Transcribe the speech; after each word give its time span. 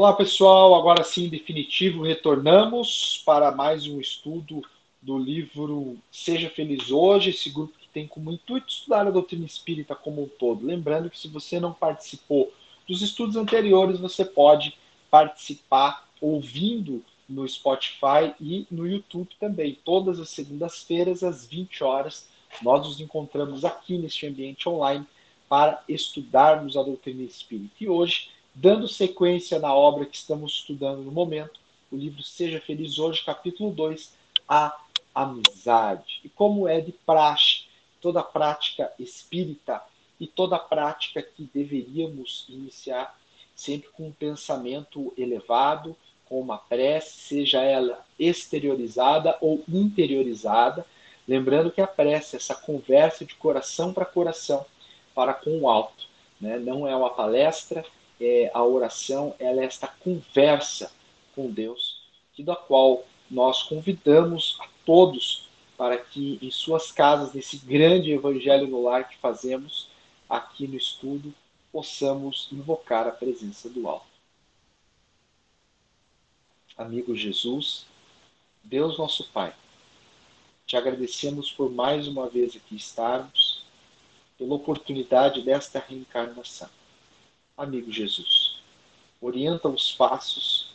Olá, 0.00 0.14
pessoal. 0.14 0.74
Agora 0.74 1.04
sim, 1.04 1.28
definitivo, 1.28 2.04
retornamos 2.04 3.22
para 3.26 3.52
mais 3.52 3.86
um 3.86 4.00
estudo 4.00 4.62
do 5.02 5.18
livro 5.18 5.98
Seja 6.10 6.48
Feliz 6.48 6.90
Hoje, 6.90 7.28
esse 7.28 7.50
grupo 7.50 7.76
que 7.78 7.86
tem 7.86 8.06
como 8.06 8.32
intuito 8.32 8.66
estudar 8.66 9.06
a 9.06 9.10
doutrina 9.10 9.44
espírita 9.44 9.94
como 9.94 10.22
um 10.22 10.26
todo. 10.26 10.64
Lembrando 10.64 11.10
que 11.10 11.18
se 11.18 11.28
você 11.28 11.60
não 11.60 11.74
participou 11.74 12.50
dos 12.88 13.02
estudos 13.02 13.36
anteriores, 13.36 14.00
você 14.00 14.24
pode 14.24 14.74
participar 15.10 16.08
ouvindo 16.18 17.04
no 17.28 17.46
Spotify 17.46 18.32
e 18.40 18.66
no 18.70 18.86
YouTube 18.88 19.28
também. 19.38 19.78
Todas 19.84 20.18
as 20.18 20.30
segundas-feiras, 20.30 21.22
às 21.22 21.44
20 21.44 21.84
horas, 21.84 22.26
nós 22.62 22.86
nos 22.86 23.00
encontramos 23.02 23.66
aqui 23.66 23.98
neste 23.98 24.26
ambiente 24.26 24.66
online 24.66 25.06
para 25.46 25.84
estudarmos 25.86 26.74
a 26.78 26.82
doutrina 26.82 27.22
espírita. 27.22 27.74
E 27.78 27.86
hoje 27.86 28.30
Dando 28.54 28.88
sequência 28.88 29.58
na 29.58 29.72
obra 29.72 30.04
que 30.04 30.16
estamos 30.16 30.54
estudando 30.54 31.02
no 31.02 31.12
momento, 31.12 31.60
o 31.90 31.96
livro 31.96 32.22
Seja 32.22 32.60
Feliz 32.60 32.98
Hoje, 32.98 33.24
capítulo 33.24 33.70
2, 33.72 34.12
a 34.48 34.76
amizade. 35.14 36.20
E 36.24 36.28
como 36.28 36.66
é 36.66 36.80
de 36.80 36.92
praxe, 36.92 37.64
toda 38.00 38.22
prática 38.22 38.92
espírita 38.98 39.80
e 40.18 40.26
toda 40.26 40.58
prática 40.58 41.22
que 41.22 41.48
deveríamos 41.54 42.44
iniciar 42.48 43.18
sempre 43.54 43.88
com 43.90 44.08
um 44.08 44.12
pensamento 44.12 45.12
elevado, 45.16 45.96
com 46.28 46.40
uma 46.40 46.58
prece, 46.58 47.18
seja 47.18 47.62
ela 47.62 48.04
exteriorizada 48.18 49.36
ou 49.40 49.62
interiorizada, 49.68 50.84
lembrando 51.26 51.70
que 51.70 51.80
a 51.80 51.86
prece 51.86 52.36
essa 52.36 52.54
conversa 52.54 53.24
de 53.24 53.34
coração 53.34 53.92
para 53.92 54.04
coração, 54.04 54.66
para 55.14 55.34
com 55.34 55.60
o 55.60 55.68
alto. 55.68 56.06
Né? 56.40 56.58
Não 56.58 56.86
é 56.86 56.94
uma 56.94 57.10
palestra, 57.10 57.84
é, 58.20 58.50
a 58.52 58.62
oração 58.62 59.34
ela 59.38 59.62
é 59.62 59.64
esta 59.64 59.88
conversa 59.88 60.92
com 61.34 61.50
Deus, 61.50 62.02
que 62.34 62.42
da 62.42 62.54
qual 62.54 63.04
nós 63.30 63.62
convidamos 63.62 64.58
a 64.60 64.68
todos 64.84 65.48
para 65.76 65.96
que 65.96 66.38
em 66.42 66.50
suas 66.50 66.92
casas, 66.92 67.32
nesse 67.32 67.56
grande 67.56 68.12
evangelho 68.12 68.66
no 68.66 68.82
lar 68.82 69.08
que 69.08 69.16
fazemos 69.16 69.88
aqui 70.28 70.68
no 70.68 70.76
estudo, 70.76 71.32
possamos 71.72 72.48
invocar 72.52 73.06
a 73.06 73.12
presença 73.12 73.68
do 73.70 73.88
alto. 73.88 74.06
Amigo 76.76 77.14
Jesus, 77.14 77.86
Deus 78.62 78.98
nosso 78.98 79.30
Pai, 79.32 79.54
te 80.66 80.76
agradecemos 80.76 81.50
por 81.50 81.70
mais 81.70 82.06
uma 82.06 82.28
vez 82.28 82.54
aqui 82.56 82.76
estarmos, 82.76 83.64
pela 84.36 84.54
oportunidade 84.54 85.42
desta 85.42 85.78
reencarnação 85.78 86.68
amigo 87.62 87.92
Jesus. 87.92 88.56
Orienta 89.20 89.68
os 89.68 89.92
passos 89.92 90.70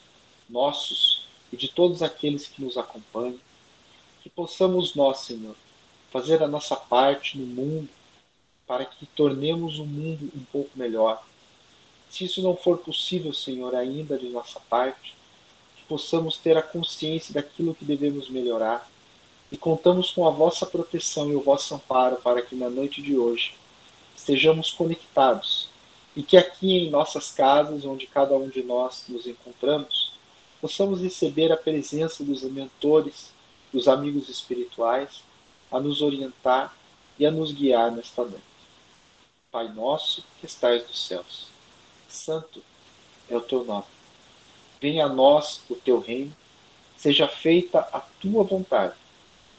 nossos 0.47 1.25
e 1.51 1.57
de 1.57 1.67
todos 1.67 2.03
aqueles 2.03 2.47
que 2.47 2.61
nos 2.61 2.77
acompanham, 2.77 3.39
que 4.21 4.29
possamos 4.29 4.93
nós, 4.93 5.19
Senhor, 5.19 5.55
fazer 6.11 6.43
a 6.43 6.47
nossa 6.47 6.75
parte 6.75 7.37
no 7.37 7.47
mundo 7.47 7.89
para 8.67 8.85
que 8.85 9.05
tornemos 9.07 9.79
o 9.79 9.85
mundo 9.85 10.31
um 10.35 10.43
pouco 10.45 10.71
melhor. 10.75 11.23
Se 12.09 12.25
isso 12.25 12.41
não 12.41 12.55
for 12.55 12.77
possível, 12.77 13.33
Senhor, 13.33 13.73
ainda 13.75 14.17
de 14.17 14.29
nossa 14.29 14.59
parte, 14.59 15.15
que 15.75 15.83
possamos 15.87 16.37
ter 16.37 16.55
a 16.55 16.61
consciência 16.61 17.33
daquilo 17.33 17.75
que 17.75 17.83
devemos 17.83 18.29
melhorar 18.29 18.89
e 19.51 19.57
contamos 19.57 20.11
com 20.11 20.27
a 20.27 20.31
vossa 20.31 20.65
proteção 20.65 21.31
e 21.31 21.35
o 21.35 21.41
vosso 21.41 21.73
amparo 21.73 22.17
para 22.17 22.41
que 22.41 22.55
na 22.55 22.69
noite 22.69 23.01
de 23.01 23.17
hoje 23.17 23.55
estejamos 24.15 24.71
conectados 24.71 25.64
e 26.15 26.23
que 26.23 26.37
aqui 26.37 26.77
em 26.77 26.89
nossas 26.89 27.31
casas, 27.31 27.83
onde 27.83 28.07
cada 28.07 28.35
um 28.35 28.47
de 28.47 28.63
nós 28.63 29.03
nos 29.09 29.27
encontramos, 29.27 30.13
possamos 30.61 31.01
receber 31.01 31.51
a 31.51 31.57
presença 31.57 32.23
dos 32.23 32.43
mentores, 32.43 33.33
dos 33.73 33.87
amigos 33.87 34.29
espirituais, 34.29 35.21
a 35.69 35.79
nos 35.79 36.01
orientar 36.01 36.73
e 37.19 37.25
a 37.25 37.31
nos 37.31 37.51
guiar 37.51 37.91
nesta 37.91 38.23
noite. 38.23 38.43
Pai 39.51 39.67
nosso 39.73 40.23
que 40.39 40.45
estais 40.45 40.87
nos 40.87 41.05
céus, 41.05 41.47
santo 42.07 42.63
é 43.29 43.35
o 43.35 43.41
teu 43.41 43.65
nome. 43.65 43.85
Venha 44.79 45.05
a 45.05 45.09
nós 45.09 45.61
o 45.69 45.75
teu 45.75 45.99
reino, 45.99 46.35
seja 46.95 47.27
feita 47.27 47.79
a 47.91 47.99
tua 47.99 48.43
vontade, 48.43 48.95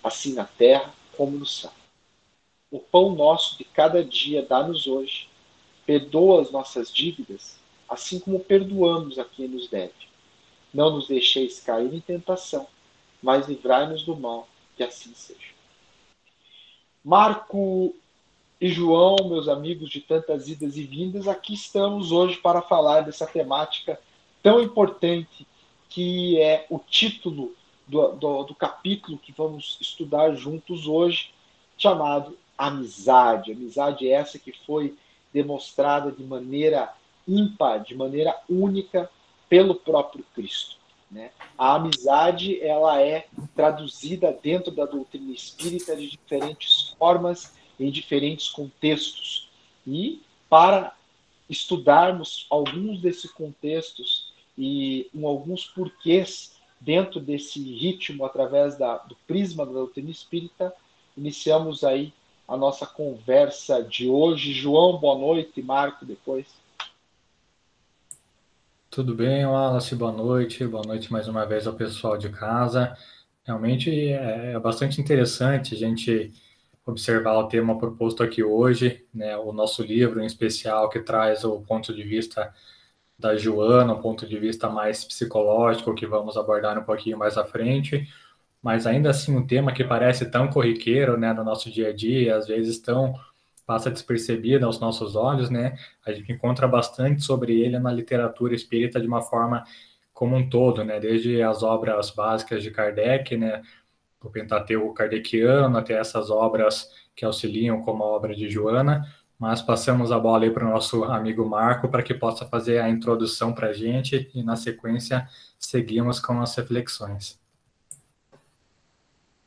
assim 0.02 0.32
na 0.32 0.44
terra 0.44 0.92
como 1.16 1.36
no 1.36 1.46
céu. 1.46 1.72
O 2.70 2.78
pão 2.78 3.14
nosso 3.14 3.58
de 3.58 3.64
cada 3.64 4.02
dia 4.02 4.42
dá-nos 4.42 4.86
hoje 4.86 5.28
Perdoa 5.86 6.42
as 6.42 6.50
nossas 6.50 6.92
dívidas, 6.92 7.58
assim 7.88 8.18
como 8.18 8.40
perdoamos 8.40 9.18
a 9.18 9.24
quem 9.24 9.48
nos 9.48 9.68
deve. 9.68 9.94
Não 10.74 10.90
nos 10.90 11.08
deixeis 11.08 11.60
cair 11.60 11.94
em 11.94 12.00
tentação, 12.00 12.66
mas 13.22 13.48
livrai-nos 13.48 14.02
do 14.02 14.16
mal, 14.16 14.48
que 14.76 14.82
assim 14.82 15.14
seja. 15.14 15.54
Marco 17.04 17.94
e 18.60 18.68
João, 18.68 19.28
meus 19.28 19.48
amigos 19.48 19.90
de 19.90 20.00
tantas 20.00 20.48
idas 20.48 20.76
e 20.76 20.82
vindas, 20.82 21.28
aqui 21.28 21.54
estamos 21.54 22.10
hoje 22.10 22.36
para 22.38 22.60
falar 22.62 23.02
dessa 23.02 23.26
temática 23.26 24.00
tão 24.42 24.60
importante 24.62 25.46
que 25.88 26.40
é 26.40 26.66
o 26.68 26.78
título 26.78 27.54
do, 27.86 28.12
do, 28.12 28.42
do 28.44 28.54
capítulo 28.54 29.18
que 29.18 29.32
vamos 29.32 29.78
estudar 29.80 30.34
juntos 30.34 30.86
hoje, 30.86 31.32
chamado 31.78 32.36
Amizade. 32.56 33.52
Amizade 33.52 34.10
essa 34.10 34.38
que 34.38 34.52
foi 34.66 34.96
demonstrada 35.36 36.10
de 36.10 36.24
maneira 36.24 36.94
ímpar, 37.28 37.82
de 37.84 37.94
maneira 37.94 38.34
única 38.48 39.10
pelo 39.50 39.74
próprio 39.74 40.24
Cristo. 40.34 40.76
Né? 41.10 41.30
A 41.58 41.74
amizade 41.74 42.58
ela 42.62 43.02
é 43.02 43.26
traduzida 43.54 44.32
dentro 44.42 44.70
da 44.70 44.86
doutrina 44.86 45.30
espírita 45.34 45.94
de 45.94 46.08
diferentes 46.08 46.94
formas, 46.98 47.54
em 47.78 47.90
diferentes 47.90 48.48
contextos. 48.48 49.50
E 49.86 50.22
para 50.48 50.96
estudarmos 51.50 52.46
alguns 52.48 52.98
desses 53.02 53.30
contextos 53.30 54.32
e 54.56 55.10
alguns 55.22 55.66
porquês 55.66 56.56
dentro 56.80 57.20
desse 57.20 57.60
ritmo 57.60 58.24
através 58.24 58.78
da, 58.78 58.96
do 58.96 59.14
prisma 59.26 59.66
da 59.66 59.72
doutrina 59.72 60.10
espírita, 60.10 60.72
iniciamos 61.14 61.84
aí 61.84 62.10
a 62.48 62.56
nossa 62.56 62.86
conversa 62.86 63.82
de 63.82 64.08
hoje. 64.08 64.52
João, 64.52 64.98
boa 64.98 65.18
noite. 65.18 65.60
Marco, 65.62 66.04
depois. 66.04 66.46
Tudo 68.90 69.14
bem, 69.14 69.44
Wallace? 69.44 69.94
Boa 69.94 70.12
noite. 70.12 70.66
Boa 70.66 70.84
noite 70.84 71.12
mais 71.12 71.28
uma 71.28 71.44
vez 71.44 71.66
ao 71.66 71.74
pessoal 71.74 72.16
de 72.16 72.28
casa. 72.28 72.96
Realmente 73.44 73.90
é, 73.90 74.52
é 74.52 74.58
bastante 74.58 75.00
interessante 75.00 75.74
a 75.74 75.78
gente 75.78 76.32
observar 76.84 77.36
o 77.38 77.48
tema 77.48 77.76
proposto 77.78 78.22
aqui 78.22 78.42
hoje, 78.42 79.04
né? 79.12 79.36
O 79.36 79.52
nosso 79.52 79.82
livro 79.82 80.20
em 80.22 80.26
especial 80.26 80.88
que 80.88 81.00
traz 81.00 81.44
o 81.44 81.60
ponto 81.60 81.92
de 81.92 82.04
vista 82.04 82.54
da 83.18 83.36
Joana, 83.36 83.94
um 83.94 84.00
ponto 84.00 84.26
de 84.26 84.38
vista 84.38 84.68
mais 84.68 85.04
psicológico 85.04 85.94
que 85.94 86.06
vamos 86.06 86.36
abordar 86.36 86.78
um 86.78 86.84
pouquinho 86.84 87.18
mais 87.18 87.36
à 87.36 87.44
frente 87.44 88.08
mas 88.66 88.84
ainda 88.84 89.10
assim 89.10 89.32
um 89.36 89.46
tema 89.46 89.72
que 89.72 89.84
parece 89.84 90.28
tão 90.28 90.48
corriqueiro, 90.48 91.16
né, 91.16 91.32
no 91.32 91.44
nosso 91.44 91.70
dia 91.70 91.90
a 91.90 91.92
dia, 91.92 92.34
às 92.34 92.48
vezes 92.48 92.80
tão 92.80 93.14
passa 93.64 93.92
despercebido 93.92 94.66
aos 94.66 94.80
nossos 94.80 95.14
olhos, 95.14 95.48
né? 95.48 95.78
A 96.04 96.10
gente 96.10 96.32
encontra 96.32 96.66
bastante 96.66 97.22
sobre 97.22 97.60
ele 97.60 97.78
na 97.78 97.92
literatura 97.92 98.56
espírita 98.56 99.00
de 99.00 99.06
uma 99.06 99.22
forma 99.22 99.62
como 100.12 100.34
um 100.34 100.50
todo, 100.50 100.82
né? 100.82 100.98
Desde 100.98 101.40
as 101.42 101.62
obras 101.62 102.10
básicas 102.10 102.60
de 102.60 102.72
Kardec, 102.72 103.36
né? 103.36 103.62
O 104.20 104.30
Pentateuco 104.30 104.92
Kardeciano, 104.92 105.78
até 105.78 105.94
essas 105.94 106.28
obras 106.28 106.90
que 107.14 107.24
auxiliam, 107.24 107.80
como 107.82 108.02
a 108.02 108.06
obra 108.08 108.34
de 108.34 108.50
Joana. 108.50 109.06
Mas 109.38 109.62
passamos 109.62 110.10
a 110.10 110.18
bola 110.18 110.42
aí 110.42 110.50
para 110.50 110.66
o 110.66 110.70
nosso 110.72 111.04
amigo 111.04 111.48
Marco 111.48 111.88
para 111.88 112.02
que 112.02 112.14
possa 112.14 112.44
fazer 112.44 112.80
a 112.80 112.90
introdução 112.90 113.52
para 113.52 113.68
a 113.68 113.72
gente 113.72 114.28
e, 114.34 114.42
na 114.42 114.56
sequência, 114.56 115.28
seguimos 115.56 116.18
com 116.18 116.40
as 116.40 116.56
reflexões. 116.56 117.45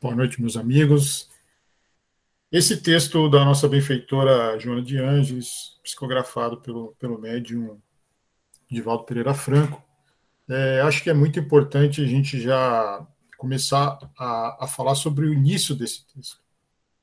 Boa 0.02 0.16
noite, 0.16 0.40
meus 0.40 0.56
amigos. 0.56 1.30
Esse 2.50 2.82
texto 2.82 3.30
da 3.30 3.44
nossa 3.44 3.68
benfeitora 3.68 4.58
Joana 4.58 4.82
de 4.82 4.98
Anges, 4.98 5.78
psicografado 5.84 6.62
pelo, 6.62 6.96
pelo 6.98 7.20
médium 7.20 7.82
Divaldo 8.72 9.04
Pereira 9.04 9.34
Franco, 9.34 9.84
é, 10.48 10.80
acho 10.80 11.04
que 11.04 11.10
é 11.10 11.14
muito 11.14 11.38
importante 11.38 12.02
a 12.02 12.06
gente 12.06 12.40
já 12.40 13.06
começar 13.38 14.00
a, 14.18 14.64
a 14.64 14.68
falar 14.68 14.96
sobre 14.96 15.26
o 15.26 15.34
início 15.34 15.76
desse 15.76 16.08
texto. 16.08 16.40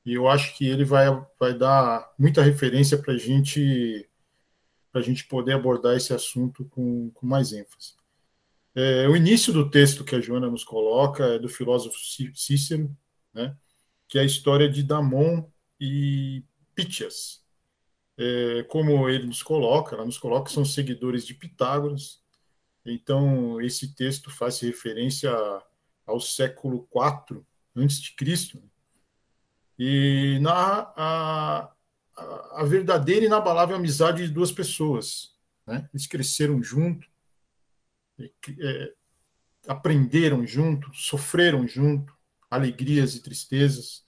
E 0.03 0.15
eu 0.15 0.27
acho 0.27 0.57
que 0.57 0.67
ele 0.67 0.83
vai, 0.83 1.05
vai 1.39 1.53
dar 1.53 2.11
muita 2.17 2.41
referência 2.41 2.97
para 2.97 3.15
gente, 3.15 4.09
a 4.91 5.01
gente 5.01 5.23
poder 5.25 5.53
abordar 5.53 5.95
esse 5.95 6.15
assunto 6.15 6.65
com, 6.65 7.11
com 7.11 7.27
mais 7.27 7.53
ênfase. 7.53 7.96
É, 8.77 9.09
o 9.09 9.15
início 9.15 9.51
do 9.51 9.71
texto 9.71 10.03
que 10.03 10.15
a 10.15 10.21
Joana 10.21 10.51
nos 10.51 10.63
coloca 10.63 11.25
é 11.25 11.39
do 11.39 11.49
filósofo 11.49 11.97
Cícero, 12.35 12.95
né, 13.33 13.57
que 14.07 14.19
é 14.19 14.21
a 14.21 14.23
história 14.25 14.69
de 14.69 14.83
Damon 14.83 15.49
e 15.79 16.43
Pitias. 16.75 17.43
É, 18.15 18.61
como 18.69 19.09
ele 19.09 19.25
nos 19.25 19.41
coloca, 19.41 19.95
ela 19.95 20.05
nos 20.05 20.19
coloca 20.19 20.51
são 20.51 20.63
seguidores 20.63 21.25
de 21.25 21.33
Pitágoras, 21.33 22.21
Então, 22.85 23.59
esse 23.61 23.95
texto 23.95 24.29
faz 24.29 24.59
referência 24.59 25.31
ao 26.05 26.19
século 26.19 26.87
IV 26.93 27.43
antes 27.75 27.99
de 27.99 28.15
Cristo. 28.15 28.61
E 29.77 30.37
na 30.39 30.93
a, 30.95 31.73
a 32.51 32.63
verdadeira 32.63 33.23
e 33.23 33.27
inabalável 33.27 33.75
amizade 33.75 34.27
de 34.27 34.31
duas 34.31 34.51
pessoas. 34.51 35.35
Né? 35.65 35.89
Eles 35.91 36.05
cresceram 36.05 36.61
junto, 36.61 37.07
é, 38.19 38.93
aprenderam 39.67 40.45
junto, 40.45 40.93
sofreram 40.93 41.67
junto, 41.67 42.15
alegrias 42.49 43.15
e 43.15 43.21
tristezas. 43.21 44.05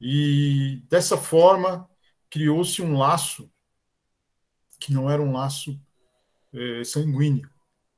E 0.00 0.82
dessa 0.88 1.16
forma 1.16 1.88
criou-se 2.28 2.82
um 2.82 2.96
laço 2.96 3.50
que 4.80 4.92
não 4.92 5.08
era 5.08 5.22
um 5.22 5.32
laço 5.32 5.80
é, 6.52 6.82
sanguíneo, 6.82 7.48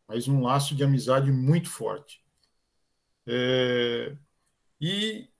mas 0.06 0.29
um 0.29 0.43
laço 0.43 0.75
de 0.75 0.85
amizade 0.85 1.32
muito 1.32 1.70
forte. 1.70 2.23
É, 3.26 4.14
e 4.79 5.31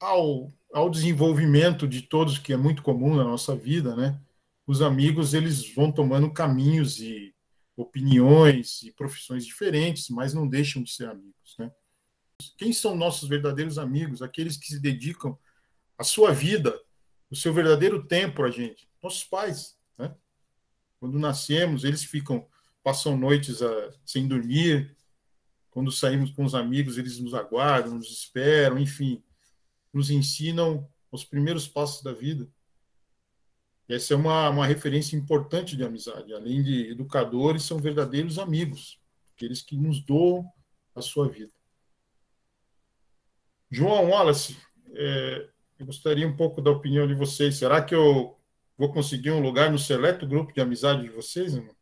ao, 0.00 0.50
ao 0.72 0.88
desenvolvimento 0.88 1.86
de 1.86 2.00
todos, 2.02 2.38
que 2.38 2.52
é 2.52 2.56
muito 2.56 2.82
comum 2.82 3.14
na 3.14 3.24
nossa 3.24 3.54
vida, 3.54 3.94
né? 3.94 4.18
Os 4.66 4.80
amigos 4.80 5.34
eles 5.34 5.74
vão 5.74 5.92
tomando 5.92 6.32
caminhos 6.32 6.98
e 6.98 7.35
opiniões 7.76 8.82
e 8.82 8.90
profissões 8.90 9.44
diferentes, 9.44 10.08
mas 10.08 10.32
não 10.32 10.48
deixam 10.48 10.82
de 10.82 10.90
ser 10.90 11.08
amigos, 11.08 11.56
né? 11.58 11.70
Quem 12.56 12.72
são 12.72 12.94
nossos 12.94 13.28
verdadeiros 13.28 13.78
amigos? 13.78 14.22
Aqueles 14.22 14.56
que 14.56 14.66
se 14.66 14.80
dedicam 14.80 15.38
a 15.96 16.04
sua 16.04 16.32
vida, 16.32 16.78
o 17.30 17.36
seu 17.36 17.52
verdadeiro 17.52 18.06
tempo 18.06 18.42
a 18.42 18.50
gente. 18.50 18.88
Nossos 19.02 19.24
pais, 19.24 19.78
né? 19.98 20.14
Quando 21.00 21.18
nascemos, 21.18 21.84
eles 21.84 22.04
ficam 22.04 22.46
passam 22.82 23.16
noites 23.16 23.62
a, 23.62 23.68
ah, 23.68 23.92
sem 24.04 24.28
dormir. 24.28 24.96
Quando 25.70 25.90
saímos 25.90 26.30
com 26.30 26.44
os 26.44 26.54
amigos, 26.54 26.96
eles 26.96 27.18
nos 27.18 27.34
aguardam, 27.34 27.96
nos 27.96 28.10
esperam, 28.10 28.78
enfim, 28.78 29.22
nos 29.92 30.08
ensinam 30.08 30.88
os 31.10 31.24
primeiros 31.24 31.66
passos 31.66 32.02
da 32.02 32.12
vida. 32.12 32.48
Essa 33.88 34.14
é 34.14 34.16
uma, 34.16 34.50
uma 34.50 34.66
referência 34.66 35.16
importante 35.16 35.76
de 35.76 35.84
amizade. 35.84 36.34
Além 36.34 36.62
de 36.62 36.90
educadores, 36.90 37.62
são 37.62 37.78
verdadeiros 37.78 38.38
amigos, 38.38 39.00
aqueles 39.34 39.62
que 39.62 39.76
nos 39.76 40.04
doam 40.04 40.44
a 40.94 41.00
sua 41.00 41.28
vida. 41.28 41.52
João 43.70 44.10
Wallace, 44.10 44.56
é, 44.92 45.48
eu 45.78 45.86
gostaria 45.86 46.26
um 46.26 46.36
pouco 46.36 46.60
da 46.60 46.70
opinião 46.70 47.06
de 47.06 47.14
vocês. 47.14 47.56
Será 47.56 47.82
que 47.82 47.94
eu 47.94 48.36
vou 48.76 48.92
conseguir 48.92 49.30
um 49.30 49.40
lugar 49.40 49.70
no 49.70 49.78
seleto 49.78 50.26
grupo 50.26 50.52
de 50.52 50.60
amizade 50.60 51.02
de 51.02 51.10
vocês, 51.10 51.54
irmão? 51.54 51.74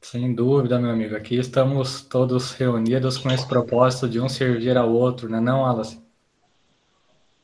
Sem 0.00 0.34
dúvida, 0.34 0.80
meu 0.80 0.90
amigo. 0.90 1.14
Aqui 1.14 1.36
estamos 1.36 2.02
todos 2.02 2.52
reunidos 2.52 3.18
com 3.18 3.30
esse 3.30 3.46
propósito 3.46 4.08
de 4.08 4.18
um 4.18 4.28
servir 4.28 4.76
ao 4.76 4.90
outro, 4.90 5.28
né, 5.28 5.38
não, 5.38 5.60
Wallace? 5.60 6.07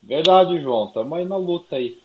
Verdade, 0.06 0.60
João. 0.60 0.88
Estamos 0.88 1.18
aí 1.18 1.24
na 1.24 1.36
luta 1.36 1.76
aí. 1.76 1.98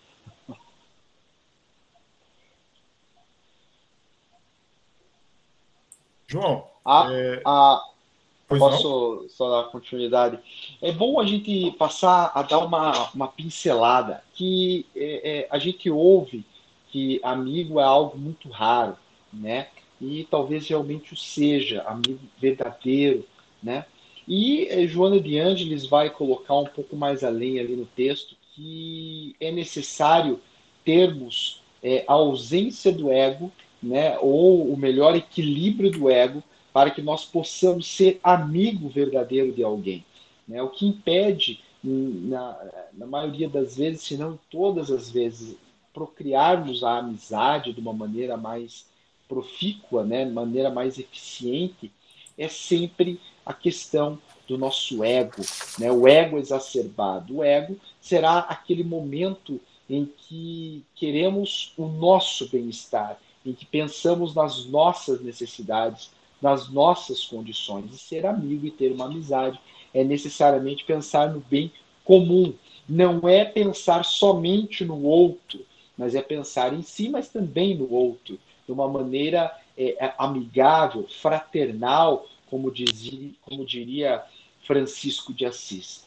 João, 6.27 6.67
a, 6.85 7.07
é... 7.11 7.41
a, 7.43 7.83
posso 8.47 9.21
não? 9.23 9.29
só 9.29 9.49
dar 9.49 9.69
continuidade? 9.69 10.39
É 10.81 10.91
bom 10.91 11.19
a 11.19 11.25
gente 11.25 11.71
passar 11.71 12.31
a 12.35 12.43
dar 12.43 12.59
uma, 12.59 13.09
uma 13.13 13.27
pincelada 13.27 14.23
que 14.33 14.85
é, 14.95 15.39
é, 15.39 15.47
a 15.49 15.57
gente 15.57 15.89
ouve 15.89 16.45
que 16.89 17.19
amigo 17.23 17.79
é 17.79 17.83
algo 17.83 18.17
muito 18.17 18.47
raro, 18.49 18.95
né? 19.33 19.67
E 19.99 20.25
talvez 20.29 20.67
realmente 20.67 21.13
o 21.13 21.17
seja, 21.17 21.81
amigo 21.83 22.19
verdadeiro, 22.39 23.25
né? 23.61 23.85
E 24.29 24.67
eh, 24.69 24.85
Joana 24.85 25.19
de 25.19 25.39
Ângeles 25.39 25.87
vai 25.87 26.11
colocar 26.11 26.55
um 26.55 26.65
pouco 26.65 26.95
mais 26.95 27.23
além 27.23 27.59
ali 27.59 27.75
no 27.75 27.87
texto 27.87 28.35
que 28.53 29.35
é 29.39 29.51
necessário 29.51 30.39
termos 30.85 31.63
é, 31.81 32.03
a 32.07 32.13
ausência 32.13 32.91
do 32.91 33.11
ego, 33.11 33.51
né, 33.81 34.19
ou 34.19 34.71
o 34.71 34.77
melhor 34.77 35.15
equilíbrio 35.15 35.89
do 35.89 36.09
ego, 36.09 36.43
para 36.71 36.91
que 36.91 37.01
nós 37.01 37.25
possamos 37.25 37.87
ser 37.87 38.19
amigo 38.21 38.87
verdadeiro 38.89 39.51
de 39.51 39.63
alguém. 39.63 40.05
Né? 40.47 40.61
O 40.61 40.69
que 40.69 40.85
impede, 40.85 41.61
na, 41.83 42.87
na 42.93 43.07
maioria 43.07 43.49
das 43.49 43.77
vezes, 43.77 44.01
se 44.01 44.17
não 44.17 44.37
todas 44.51 44.91
as 44.91 45.09
vezes, 45.09 45.55
procriarmos 45.93 46.83
a 46.83 46.97
amizade 46.97 47.73
de 47.73 47.79
uma 47.79 47.93
maneira 47.93 48.37
mais 48.37 48.85
profícua, 49.27 50.03
né, 50.03 50.25
maneira 50.25 50.69
mais 50.69 50.99
eficiente, 50.99 51.91
é 52.37 52.47
sempre 52.47 53.19
a 53.49 53.53
questão 53.53 54.19
do 54.47 54.59
nosso 54.59 55.03
ego, 55.03 55.41
né? 55.79 55.91
o 55.91 56.07
ego 56.07 56.37
exacerbado. 56.37 57.37
O 57.37 57.43
ego 57.43 57.75
será 57.99 58.37
aquele 58.41 58.83
momento 58.83 59.59
em 59.89 60.05
que 60.05 60.83
queremos 60.93 61.73
o 61.75 61.87
nosso 61.87 62.47
bem-estar, 62.47 63.19
em 63.43 63.51
que 63.51 63.65
pensamos 63.65 64.35
nas 64.35 64.67
nossas 64.67 65.19
necessidades, 65.21 66.11
nas 66.39 66.69
nossas 66.69 67.25
condições. 67.25 67.91
E 67.91 67.97
ser 67.97 68.23
amigo 68.27 68.67
e 68.67 68.71
ter 68.71 68.91
uma 68.91 69.05
amizade 69.05 69.59
é 69.95 70.03
necessariamente 70.03 70.85
pensar 70.85 71.33
no 71.33 71.39
bem 71.39 71.71
comum. 72.05 72.53
Não 72.87 73.27
é 73.27 73.43
pensar 73.43 74.05
somente 74.05 74.85
no 74.85 75.01
outro, 75.03 75.65
mas 75.97 76.13
é 76.13 76.21
pensar 76.21 76.71
em 76.71 76.83
si, 76.83 77.09
mas 77.09 77.29
também 77.29 77.75
no 77.75 77.91
outro, 77.91 78.37
de 78.67 78.71
uma 78.71 78.87
maneira 78.87 79.51
é, 79.75 80.13
amigável, 80.19 81.07
fraternal, 81.09 82.27
como, 82.49 82.71
dizia, 82.71 83.31
como 83.41 83.65
diria 83.65 84.23
Francisco 84.65 85.33
de 85.33 85.45
Assis. 85.45 86.03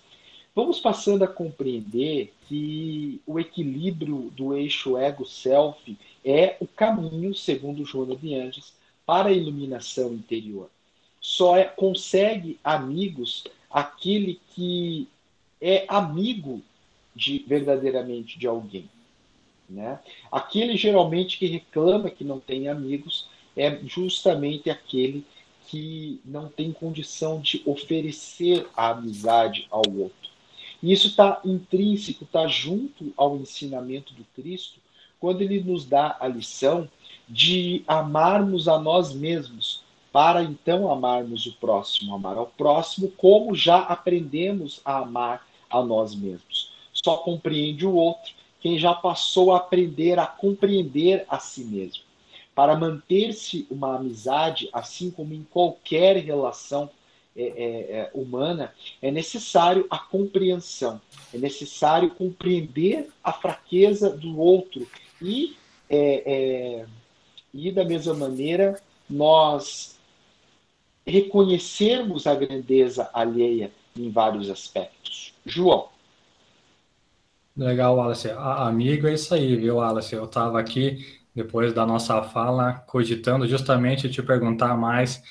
Vamos 0.55 0.79
passando 0.79 1.25
a 1.25 1.29
compreender 1.29 2.33
que 2.47 3.21
o 3.27 3.41
equilíbrio 3.41 4.31
do 4.37 4.55
eixo 4.55 4.99
ego-self 4.99 5.97
é 6.25 6.57
o 6.61 6.67
caminho, 6.67 7.35
segundo 7.35 7.87
Joana 7.87 8.15
de 8.15 8.35
Anges, 8.35 8.75
para 9.07 9.31
a 9.31 9.33
iluminação 9.33 10.13
interior. 10.13 10.69
Só 11.21 11.57
é, 11.57 11.65
consegue 11.65 12.59
amigos 12.63 13.45
aquele 13.71 14.41
que 14.55 15.09
é 15.61 15.87
amigo 15.89 16.61
de 17.15 17.45
verdadeiramente 17.47 18.39
de 18.39 18.47
alguém. 18.47 18.89
Né? 19.69 19.99
Aquele 20.31 20.77
geralmente 20.77 21.39
que 21.39 21.47
reclama 21.47 22.11
que 22.11 22.25
não 22.25 22.39
tem 22.39 22.69
amigos 22.69 23.27
é 23.57 23.79
justamente 23.85 24.69
aquele 24.69 25.25
que 25.73 26.21
não 26.23 26.51
tem 26.51 26.71
condição 26.71 27.41
de 27.41 27.63
oferecer 27.65 28.69
a 28.77 28.91
amizade 28.91 29.67
ao 29.71 29.81
outro. 29.97 30.31
E 30.83 30.93
isso 30.93 31.07
está 31.07 31.41
intrínseco, 31.47 32.25
está 32.25 32.47
junto 32.47 33.11
ao 33.17 33.39
ensinamento 33.39 34.13
do 34.13 34.23
Cristo, 34.37 34.79
quando 35.19 35.41
ele 35.41 35.63
nos 35.63 35.87
dá 35.87 36.15
a 36.21 36.29
lição 36.29 36.87
de 37.27 37.83
amarmos 37.87 38.69
a 38.69 38.79
nós 38.79 39.15
mesmos, 39.15 39.83
para 40.13 40.43
então 40.43 40.93
amarmos 40.93 41.47
o 41.47 41.55
próximo, 41.55 42.15
amar 42.15 42.37
ao 42.37 42.49
próximo, 42.49 43.11
como 43.17 43.55
já 43.55 43.79
aprendemos 43.79 44.83
a 44.85 44.99
amar 44.99 45.47
a 45.71 45.83
nós 45.83 46.15
mesmos. 46.15 46.71
Só 46.93 47.17
compreende 47.17 47.87
o 47.87 47.95
outro 47.95 48.35
quem 48.61 48.79
já 48.79 48.93
passou 48.93 49.55
a 49.55 49.57
aprender 49.57 50.19
a 50.19 50.27
compreender 50.27 51.25
a 51.31 51.39
si 51.39 51.65
mesmo. 51.65 52.12
Para 52.55 52.77
manter-se 52.77 53.67
uma 53.71 53.97
amizade, 53.97 54.69
assim 54.73 55.11
como 55.11 55.33
em 55.33 55.47
qualquer 55.51 56.17
relação 56.17 56.91
é, 57.35 57.43
é, 57.43 57.99
é, 57.99 58.11
humana, 58.13 58.75
é 59.01 59.11
necessário 59.11 59.87
a 59.89 59.99
compreensão, 59.99 61.01
é 61.33 61.39
necessário 61.39 62.11
compreender 62.11 63.09
a 63.25 63.33
fraqueza 63.33 64.11
do 64.11 64.39
outro 64.39 64.87
e, 65.21 65.57
é, 65.89 66.23
é, 66.27 66.87
e 67.55 67.73
da 67.73 67.87
mesma 67.87 68.13
maneira, 68.13 68.79
nós 69.09 69.99
reconhecermos 71.07 72.27
a 72.27 72.35
grandeza 72.35 73.09
alheia 73.15 73.73
em 73.97 74.11
vários 74.11 74.51
aspectos. 74.51 75.33
João. 75.47 75.89
Legal, 77.57 77.97
Wallace. 77.97 78.31
amigo 78.31 79.07
é 79.07 79.15
isso 79.15 79.35
aí, 79.35 79.57
viu, 79.57 79.77
Wallace? 79.77 80.15
Eu 80.15 80.25
estava 80.25 80.61
aqui 80.61 81.22
depois 81.35 81.73
da 81.73 81.87
nossa 81.87 82.23
fala, 82.23 82.75
cogitando 82.87 83.47
justamente 83.47 84.11
te 84.11 84.23
perguntar 84.23 84.77
mais, 84.77 85.23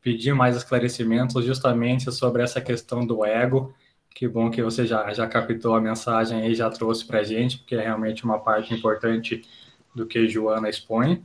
pedir 0.00 0.34
mais 0.34 0.56
esclarecimentos 0.56 1.44
justamente 1.44 2.10
sobre 2.12 2.42
essa 2.42 2.60
questão 2.60 3.04
do 3.04 3.24
ego. 3.24 3.74
Que 4.14 4.26
bom 4.28 4.50
que 4.50 4.62
você 4.62 4.86
já, 4.86 5.12
já 5.12 5.26
captou 5.26 5.74
a 5.74 5.80
mensagem 5.80 6.46
e 6.46 6.54
já 6.54 6.70
trouxe 6.70 7.04
para 7.04 7.20
a 7.20 7.24
gente, 7.24 7.58
porque 7.58 7.74
é 7.74 7.82
realmente 7.82 8.24
uma 8.24 8.38
parte 8.38 8.74
importante 8.74 9.42
do 9.94 10.06
que 10.06 10.28
Joana 10.28 10.68
expõe. 10.68 11.22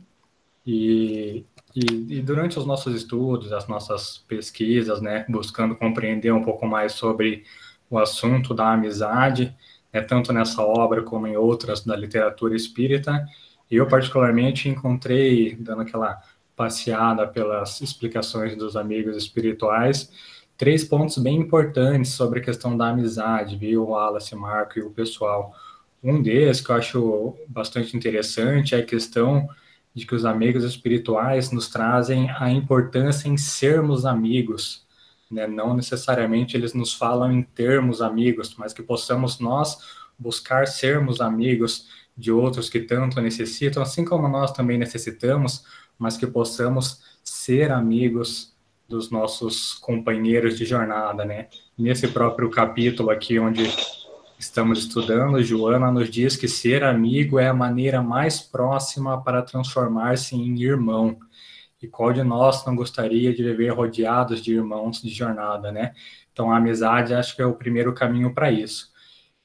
E, 0.66 1.46
e, 1.76 2.18
e, 2.18 2.22
durante 2.22 2.58
os 2.58 2.66
nossos 2.66 2.96
estudos, 2.96 3.54
as 3.54 3.68
nossas 3.68 4.18
pesquisas, 4.28 5.00
né, 5.00 5.26
buscando 5.30 5.76
compreender 5.76 6.34
um 6.34 6.44
pouco 6.44 6.66
mais 6.66 6.94
sobre 6.94 7.44
o 7.90 8.00
assunto 8.00 8.54
da 8.54 8.72
amizade, 8.74 9.56
né, 9.94 10.02
tanto 10.02 10.34
nessa 10.34 10.64
obra 10.64 11.04
como 11.04 11.28
em 11.28 11.38
outras 11.38 11.84
da 11.84 11.96
literatura 11.96 12.56
espírita, 12.56 13.24
Eu, 13.70 13.88
particularmente, 13.88 14.70
encontrei, 14.70 15.56
dando 15.56 15.82
aquela 15.82 16.22
passeada 16.56 17.28
pelas 17.28 17.82
explicações 17.82 18.56
dos 18.56 18.78
amigos 18.78 19.18
espirituais, 19.18 20.12
três 20.58 20.84
pontos 20.84 21.18
bem 21.18 21.38
importantes 21.38 22.12
sobre 22.12 22.40
a 22.40 22.44
questão 22.44 22.78
da 22.78 22.90
amizade, 22.90 23.58
viu, 23.58 23.90
Wallace, 23.90 24.36
Marco 24.36 24.80
e 24.80 24.82
o 24.82 24.92
pessoal. 24.92 25.54
Um 26.02 26.22
deles 26.22 26.62
que 26.62 26.72
eu 26.72 26.76
acho 26.76 27.36
bastante 27.48 27.98
interessante 27.98 28.76
é 28.76 28.80
a 28.80 28.86
questão 28.86 29.50
de 29.94 30.06
que 30.06 30.14
os 30.14 30.26
amigos 30.26 30.64
espirituais 30.64 31.52
nos 31.52 31.70
trazem 31.70 32.30
a 32.38 32.52
importância 32.52 33.28
em 33.28 33.38
sermos 33.38 34.06
amigos. 34.06 34.86
Né? 35.32 35.48
Não 35.48 35.74
necessariamente 35.76 36.56
eles 36.56 36.74
nos 36.74 36.94
falam 36.94 37.32
em 37.32 37.42
termos 37.42 38.02
amigos, 38.02 38.56
mas 38.58 38.74
que 38.74 38.84
possamos 38.84 39.40
nós 39.40 39.78
buscar 40.18 40.68
sermos 40.68 41.22
amigos 41.22 41.88
de 42.18 42.32
outros 42.32 42.70
que 42.70 42.80
tanto 42.80 43.20
necessitam, 43.20 43.84
assim 43.84 44.06
como 44.06 44.28
nós 44.28 44.52
também 44.52 44.78
necessitamos, 44.78 45.64
mas 45.98 46.18
que 46.18 46.26
possamos 46.26 47.02
ser 47.24 47.72
amigos 47.72 48.56
dos 48.88 49.10
nossos 49.10 49.74
companheiros 49.74 50.58
de 50.58 50.66
jornada, 50.66 51.26
né? 51.26 51.48
Nesse 51.78 52.08
próprio 52.08 52.50
capítulo 52.50 53.10
aqui 53.10 53.40
onde 53.40 53.64
estamos 54.38 54.80
estudando, 54.80 55.42
Joana 55.44 55.92
nos 55.92 56.10
diz 56.10 56.36
que 56.38 56.48
ser 56.48 56.84
amigo 56.84 57.40
é 57.40 57.48
a 57.48 57.54
maneira 57.54 58.02
mais 58.02 58.40
próxima 58.40 59.22
para 59.22 59.42
transformar-se 59.42 60.36
em 60.36 60.62
irmão. 60.62 61.18
E 61.82 61.88
qual 61.88 62.14
de 62.14 62.24
nós 62.24 62.66
não 62.66 62.76
gostaria 62.76 63.34
de 63.34 63.44
viver 63.44 63.70
rodeados 63.70 64.42
de 64.42 64.54
irmãos 64.54 65.02
de 65.02 65.10
jornada, 65.10 65.72
né? 65.72 65.94
Então 66.32 66.52
a 66.52 66.58
amizade 66.58 67.14
acho 67.14 67.36
que 67.36 67.42
é 67.42 67.46
o 67.46 67.56
primeiro 67.56 67.94
caminho 67.94 68.34
para 68.34 68.52
isso. 68.52 68.94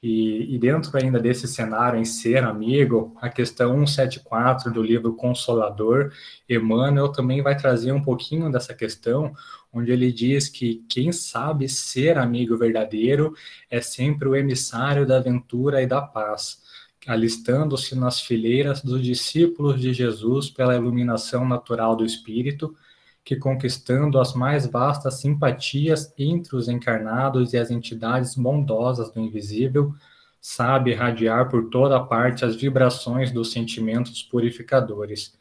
E, 0.01 0.55
e, 0.55 0.57
dentro 0.57 0.97
ainda 0.97 1.19
desse 1.19 1.47
cenário 1.47 1.99
em 1.99 2.05
ser 2.05 2.43
amigo, 2.43 3.15
a 3.21 3.29
questão 3.29 3.85
174 3.85 4.73
do 4.73 4.81
livro 4.81 5.13
Consolador, 5.15 6.11
Emmanuel 6.49 7.09
também 7.09 7.43
vai 7.43 7.55
trazer 7.55 7.91
um 7.91 8.01
pouquinho 8.01 8.51
dessa 8.51 8.73
questão, 8.73 9.31
onde 9.71 9.91
ele 9.91 10.11
diz 10.11 10.49
que 10.49 10.83
quem 10.89 11.11
sabe 11.11 11.69
ser 11.69 12.17
amigo 12.17 12.57
verdadeiro 12.57 13.35
é 13.69 13.79
sempre 13.79 14.27
o 14.27 14.35
emissário 14.35 15.05
da 15.05 15.17
aventura 15.17 15.83
e 15.83 15.85
da 15.85 16.01
paz, 16.01 16.63
alistando-se 17.05 17.93
nas 17.93 18.19
fileiras 18.19 18.81
dos 18.81 19.03
discípulos 19.03 19.79
de 19.79 19.93
Jesus 19.93 20.49
pela 20.49 20.75
iluminação 20.75 21.47
natural 21.47 21.95
do 21.95 22.03
Espírito, 22.03 22.75
que 23.23 23.35
conquistando 23.35 24.19
as 24.19 24.33
mais 24.33 24.65
vastas 24.65 25.19
simpatias 25.19 26.13
entre 26.17 26.55
os 26.55 26.67
encarnados 26.67 27.53
e 27.53 27.57
as 27.57 27.69
entidades 27.69 28.35
bondosas 28.35 29.11
do 29.11 29.19
invisível, 29.19 29.93
sabe 30.39 30.91
irradiar 30.91 31.49
por 31.49 31.69
toda 31.69 32.03
parte 32.03 32.43
as 32.43 32.55
vibrações 32.55 33.31
dos 33.31 33.51
sentimentos 33.51 34.23
purificadores. 34.23 35.39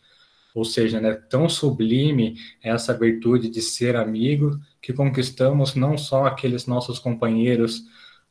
Ou 0.55 0.65
seja, 0.65 1.01
né, 1.01 1.15
tão 1.15 1.49
sublime 1.49 2.37
essa 2.63 2.93
virtude 2.97 3.49
de 3.49 3.63
ser 3.63 3.97
amigo 3.97 4.61
que 4.83 4.93
conquistamos 4.93 5.75
não 5.75 5.97
só 5.97 6.27
aqueles 6.27 6.67
nossos 6.67 6.99
companheiros 6.99 7.85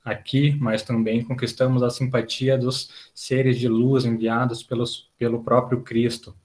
aqui, 0.03 0.56
mas 0.60 0.84
também 0.84 1.24
conquistamos 1.24 1.82
a 1.82 1.89
simpatia 1.89 2.58
dos 2.58 2.89
seres 3.13 3.58
de 3.58 3.68
luz 3.68 4.06
enviados 4.06 4.62
pelos, 4.63 5.10
pelo 5.18 5.44
próprio 5.44 5.82
Cristo. 5.82 6.36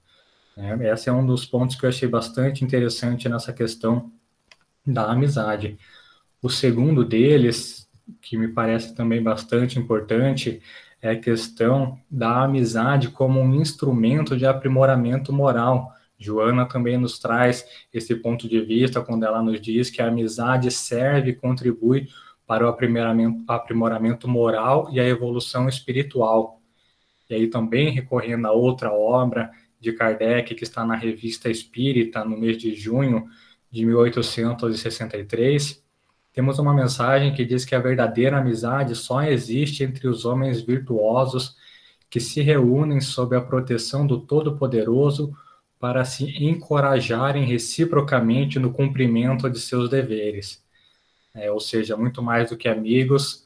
É, 0.57 0.89
esse 0.93 1.09
é 1.09 1.11
um 1.11 1.25
dos 1.25 1.45
pontos 1.45 1.75
que 1.75 1.85
eu 1.85 1.89
achei 1.89 2.07
bastante 2.07 2.63
interessante 2.63 3.27
nessa 3.27 3.51
questão 3.51 4.11
da 4.85 5.11
amizade. 5.11 5.77
O 6.41 6.49
segundo 6.49 7.03
deles, 7.03 7.89
que 8.21 8.37
me 8.37 8.47
parece 8.47 8.95
também 8.95 9.21
bastante 9.21 9.77
importante, 9.77 10.61
é 11.01 11.09
a 11.11 11.19
questão 11.19 11.99
da 12.09 12.43
amizade 12.43 13.09
como 13.09 13.39
um 13.41 13.55
instrumento 13.55 14.37
de 14.37 14.45
aprimoramento 14.45 15.33
moral. 15.33 15.93
Joana 16.17 16.65
também 16.65 16.97
nos 16.97 17.19
traz 17.19 17.65
esse 17.93 18.15
ponto 18.15 18.47
de 18.47 18.61
vista 18.61 19.01
quando 19.01 19.25
ela 19.25 19.43
nos 19.43 19.59
diz 19.59 19.89
que 19.89 20.01
a 20.01 20.07
amizade 20.07 20.71
serve 20.71 21.31
e 21.31 21.35
contribui 21.35 22.07
para 22.47 22.65
o 22.65 22.69
aprimoramento, 22.69 23.43
aprimoramento 23.51 24.27
moral 24.27 24.87
e 24.91 24.99
a 25.01 25.05
evolução 25.05 25.67
espiritual. 25.67 26.61
E 27.29 27.35
aí 27.35 27.47
também 27.47 27.89
recorrendo 27.89 28.47
a 28.47 28.51
outra 28.51 28.93
obra 28.93 29.51
de 29.85 29.93
Kardec, 29.93 30.55
que 30.55 30.63
está 30.63 30.83
na 30.83 30.95
Revista 30.95 31.49
Espírita, 31.49 32.25
no 32.25 32.37
mês 32.37 32.57
de 32.57 32.73
junho 32.75 33.27
de 33.71 33.85
1863, 33.85 35.83
temos 36.33 36.59
uma 36.59 36.73
mensagem 36.73 37.33
que 37.33 37.45
diz 37.45 37.63
que 37.63 37.75
a 37.75 37.79
verdadeira 37.79 38.39
amizade 38.39 38.95
só 38.95 39.23
existe 39.23 39.83
entre 39.83 40.07
os 40.07 40.25
homens 40.25 40.59
virtuosos 40.61 41.55
que 42.09 42.19
se 42.19 42.41
reúnem 42.41 42.99
sob 42.99 43.35
a 43.35 43.41
proteção 43.41 44.05
do 44.05 44.19
Todo-Poderoso 44.19 45.33
para 45.79 46.03
se 46.03 46.25
encorajarem 46.43 47.45
reciprocamente 47.45 48.57
no 48.57 48.73
cumprimento 48.73 49.49
de 49.49 49.59
seus 49.59 49.89
deveres. 49.89 50.63
É, 51.33 51.51
ou 51.51 51.59
seja, 51.59 51.95
muito 51.95 52.23
mais 52.23 52.49
do 52.49 52.57
que 52.57 52.67
amigos, 52.67 53.44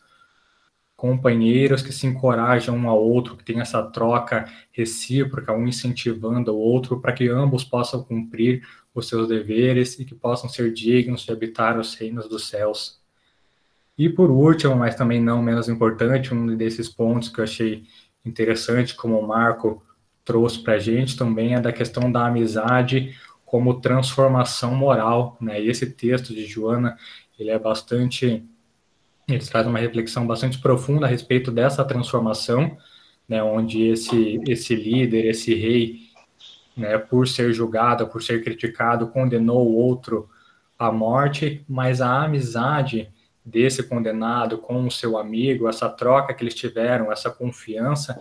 companheiros 0.99 1.81
que 1.81 1.93
se 1.93 2.05
encorajam 2.05 2.75
um 2.75 2.89
ao 2.89 3.01
outro, 3.01 3.37
que 3.37 3.43
tem 3.45 3.61
essa 3.61 3.81
troca 3.81 4.51
recíproca, 4.69 5.53
um 5.53 5.65
incentivando 5.65 6.53
o 6.53 6.57
outro, 6.57 6.99
para 6.99 7.13
que 7.13 7.29
ambos 7.29 7.63
possam 7.63 8.03
cumprir 8.03 8.67
os 8.93 9.07
seus 9.07 9.29
deveres 9.29 9.97
e 9.97 10.03
que 10.03 10.13
possam 10.13 10.49
ser 10.49 10.73
dignos 10.73 11.21
de 11.21 11.31
habitar 11.31 11.79
os 11.79 11.95
reinos 11.95 12.27
dos 12.27 12.49
céus. 12.49 12.99
E 13.97 14.09
por 14.09 14.29
último, 14.29 14.75
mas 14.75 14.93
também 14.93 15.21
não 15.21 15.41
menos 15.41 15.69
importante, 15.69 16.33
um 16.33 16.57
desses 16.57 16.89
pontos 16.89 17.29
que 17.29 17.39
eu 17.39 17.45
achei 17.45 17.85
interessante, 18.25 18.93
como 18.93 19.17
o 19.17 19.25
Marco 19.25 19.81
trouxe 20.25 20.59
para 20.59 20.73
a 20.73 20.79
gente, 20.79 21.15
também 21.15 21.55
é 21.55 21.61
da 21.61 21.71
questão 21.71 22.11
da 22.11 22.27
amizade 22.27 23.15
como 23.45 23.79
transformação 23.79 24.75
moral. 24.75 25.37
Né? 25.39 25.61
E 25.61 25.69
esse 25.69 25.89
texto 25.91 26.33
de 26.33 26.45
Joana, 26.45 26.97
ele 27.39 27.51
é 27.51 27.57
bastante 27.57 28.45
eles 29.33 29.49
trazem 29.49 29.69
uma 29.69 29.79
reflexão 29.79 30.25
bastante 30.25 30.59
profunda 30.59 31.05
a 31.05 31.09
respeito 31.09 31.51
dessa 31.51 31.83
transformação, 31.83 32.77
né, 33.27 33.43
onde 33.43 33.83
esse, 33.87 34.41
esse 34.47 34.75
líder, 34.75 35.25
esse 35.25 35.53
rei, 35.53 35.99
né, 36.75 36.97
por 36.97 37.27
ser 37.27 37.53
julgado, 37.53 38.07
por 38.07 38.23
ser 38.23 38.43
criticado, 38.43 39.07
condenou 39.07 39.67
o 39.67 39.75
outro 39.75 40.29
à 40.77 40.91
morte, 40.91 41.63
mas 41.67 42.01
a 42.01 42.23
amizade 42.23 43.11
desse 43.43 43.83
condenado 43.83 44.57
com 44.57 44.85
o 44.85 44.91
seu 44.91 45.17
amigo, 45.17 45.67
essa 45.67 45.89
troca 45.89 46.33
que 46.33 46.43
eles 46.43 46.55
tiveram, 46.55 47.11
essa 47.11 47.29
confiança, 47.29 48.19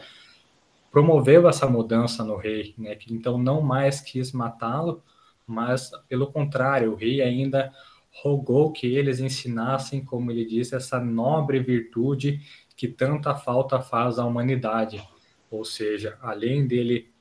promoveu 0.91 1.49
essa 1.49 1.67
mudança 1.67 2.25
no 2.25 2.37
rei, 2.37 2.75
né, 2.77 2.95
que 2.95 3.13
então 3.13 3.39
não 3.39 3.61
mais 3.61 4.01
quis 4.01 4.33
matá-lo, 4.33 5.03
mas 5.47 5.91
pelo 6.09 6.27
contrário, 6.31 6.93
o 6.93 6.97
rei 6.97 7.23
ainda 7.23 7.73
rogou 8.23 8.73
que 8.73 8.87
eles 8.87 9.21
ensinassem, 9.21 10.05
como 10.05 10.31
ele 10.31 10.45
disse, 10.45 10.75
essa 10.75 10.99
nobre 10.99 11.61
virtude 11.61 12.41
que 12.77 12.89
tanta 12.89 13.35
falta 13.35 13.81
faz 13.81 14.19
à 14.19 14.25
humanidade. 14.25 15.03
Ou 15.51 15.65
seja, 15.65 16.19
além 16.21 16.67
dele 16.67 17.13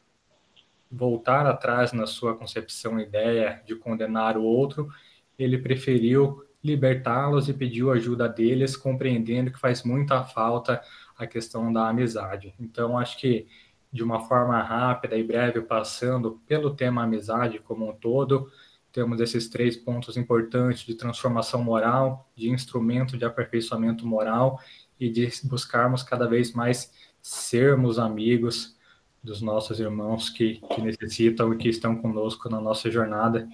voltar 0.91 1.45
atrás 1.45 1.93
na 1.93 2.07
sua 2.07 2.35
concepção 2.35 2.99
e 2.99 3.03
ideia 3.03 3.61
de 3.65 3.75
condenar 3.75 4.37
o 4.37 4.43
outro, 4.43 4.89
ele 5.37 5.57
preferiu 5.57 6.43
libertá-los 6.63 7.47
e 7.47 7.53
pediu 7.53 7.91
ajuda 7.91 8.27
deles, 8.27 8.75
compreendendo 8.75 9.51
que 9.51 9.59
faz 9.59 9.83
muita 9.83 10.23
falta 10.23 10.81
a 11.17 11.27
questão 11.27 11.71
da 11.71 11.87
amizade. 11.87 12.53
Então, 12.59 12.97
acho 12.97 13.17
que 13.17 13.47
de 13.91 14.03
uma 14.03 14.21
forma 14.21 14.61
rápida 14.61 15.15
e 15.17 15.23
breve, 15.23 15.61
passando 15.61 16.41
pelo 16.45 16.75
tema 16.75 17.03
amizade 17.03 17.59
como 17.59 17.89
um 17.89 17.93
todo, 17.93 18.51
temos 18.97 19.21
esses 19.21 19.47
três 19.47 19.77
pontos 19.77 20.17
importantes 20.17 20.83
de 20.83 20.95
transformação 20.95 21.63
moral, 21.63 22.27
de 22.35 22.49
instrumento 22.49 23.15
de 23.15 23.25
aperfeiçoamento 23.25 24.07
moral 24.07 24.59
e 24.99 25.07
de 25.07 25.29
buscarmos 25.43 26.01
cada 26.01 26.27
vez 26.27 26.51
mais 26.51 26.91
sermos 27.21 27.99
amigos 27.99 28.75
dos 29.23 29.39
nossos 29.39 29.79
irmãos 29.79 30.31
que, 30.31 30.55
que 30.73 30.81
necessitam 30.81 31.53
e 31.53 31.57
que 31.57 31.69
estão 31.69 31.95
conosco 31.95 32.49
na 32.49 32.59
nossa 32.59 32.89
jornada. 32.89 33.47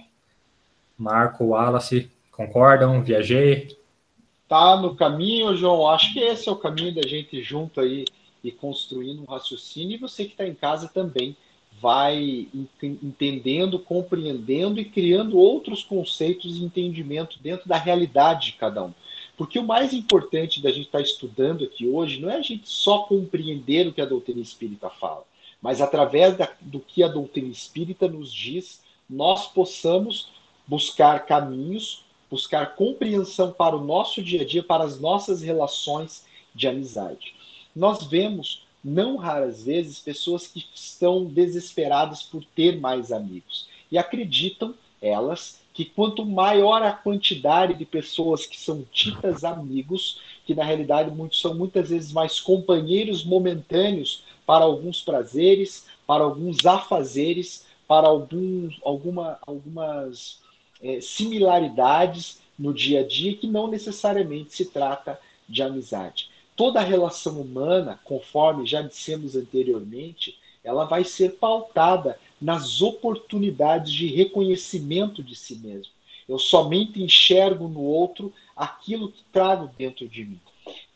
Marco, 0.96 1.44
Wallace, 1.44 2.10
concordam? 2.32 3.04
Viajei? 3.04 3.76
Tá 4.48 4.80
no 4.80 4.96
caminho, 4.96 5.54
João. 5.54 5.90
Acho 5.90 6.10
que 6.14 6.20
esse 6.20 6.48
é 6.48 6.52
o 6.52 6.56
caminho 6.56 6.94
da 6.94 7.06
gente 7.06 7.42
junto 7.42 7.82
aí 7.82 8.06
e 8.42 8.50
construindo 8.50 9.20
um 9.20 9.30
raciocínio. 9.30 9.96
E 9.96 10.00
você 10.00 10.24
que 10.24 10.30
está 10.30 10.46
em 10.46 10.54
casa 10.54 10.88
também 10.88 11.36
vai 11.80 12.48
entendendo, 12.82 13.78
compreendendo 13.78 14.80
e 14.80 14.84
criando 14.84 15.38
outros 15.38 15.82
conceitos 15.82 16.56
e 16.56 16.64
entendimento 16.64 17.38
dentro 17.40 17.68
da 17.68 17.76
realidade 17.76 18.46
de 18.46 18.52
cada 18.52 18.84
um. 18.84 18.92
Porque 19.36 19.58
o 19.58 19.64
mais 19.64 19.92
importante 19.92 20.62
da 20.62 20.70
gente 20.70 20.86
estar 20.86 21.00
estudando 21.00 21.64
aqui 21.64 21.86
hoje 21.86 22.20
não 22.20 22.30
é 22.30 22.36
a 22.36 22.42
gente 22.42 22.68
só 22.68 23.00
compreender 23.00 23.86
o 23.86 23.92
que 23.92 24.00
a 24.00 24.06
doutrina 24.06 24.40
espírita 24.40 24.88
fala, 24.88 25.24
mas 25.60 25.80
através 25.80 26.36
da, 26.36 26.50
do 26.60 26.80
que 26.80 27.02
a 27.02 27.08
doutrina 27.08 27.48
espírita 27.48 28.08
nos 28.08 28.32
diz, 28.32 28.80
nós 29.08 29.46
possamos 29.48 30.28
buscar 30.66 31.26
caminhos, 31.26 32.04
buscar 32.30 32.74
compreensão 32.74 33.52
para 33.52 33.76
o 33.76 33.84
nosso 33.84 34.22
dia 34.22 34.42
a 34.42 34.44
dia, 34.44 34.62
para 34.62 34.84
as 34.84 34.98
nossas 34.98 35.42
relações 35.42 36.24
de 36.54 36.68
amizade. 36.68 37.34
Nós 37.74 38.04
vemos 38.04 38.63
não 38.84 39.16
raras 39.16 39.64
vezes, 39.64 39.98
pessoas 39.98 40.46
que 40.46 40.64
estão 40.74 41.24
desesperadas 41.24 42.22
por 42.22 42.44
ter 42.44 42.78
mais 42.78 43.10
amigos 43.10 43.66
e 43.90 43.96
acreditam, 43.96 44.74
elas, 45.00 45.60
que 45.72 45.84
quanto 45.84 46.24
maior 46.24 46.82
a 46.82 46.92
quantidade 46.92 47.74
de 47.74 47.84
pessoas 47.84 48.46
que 48.46 48.60
são 48.60 48.84
tidas 48.92 49.42
amigos, 49.42 50.20
que 50.46 50.54
na 50.54 50.64
realidade 50.64 51.10
muitos 51.10 51.40
são 51.40 51.54
muitas 51.54 51.88
vezes 51.88 52.12
mais 52.12 52.38
companheiros 52.40 53.24
momentâneos 53.24 54.22
para 54.46 54.64
alguns 54.64 55.02
prazeres, 55.02 55.86
para 56.06 56.22
alguns 56.22 56.64
afazeres, 56.66 57.66
para 57.88 58.06
alguns, 58.06 58.78
alguma, 58.84 59.38
algumas 59.46 60.40
é, 60.82 61.00
similaridades 61.00 62.40
no 62.58 62.72
dia 62.72 63.00
a 63.00 63.06
dia 63.06 63.34
que 63.36 63.46
não 63.46 63.66
necessariamente 63.66 64.54
se 64.54 64.66
trata 64.66 65.18
de 65.48 65.62
amizade. 65.62 66.28
Toda 66.56 66.80
relação 66.80 67.40
humana, 67.40 68.00
conforme 68.04 68.66
já 68.66 68.80
dissemos 68.80 69.34
anteriormente, 69.34 70.38
ela 70.62 70.84
vai 70.84 71.04
ser 71.04 71.36
pautada 71.36 72.18
nas 72.40 72.80
oportunidades 72.80 73.92
de 73.92 74.06
reconhecimento 74.06 75.22
de 75.22 75.34
si 75.34 75.56
mesmo. 75.56 75.92
Eu 76.28 76.38
somente 76.38 77.02
enxergo 77.02 77.68
no 77.68 77.82
outro 77.82 78.32
aquilo 78.56 79.10
que 79.10 79.22
trago 79.32 79.70
dentro 79.76 80.08
de 80.08 80.24
mim. 80.24 80.40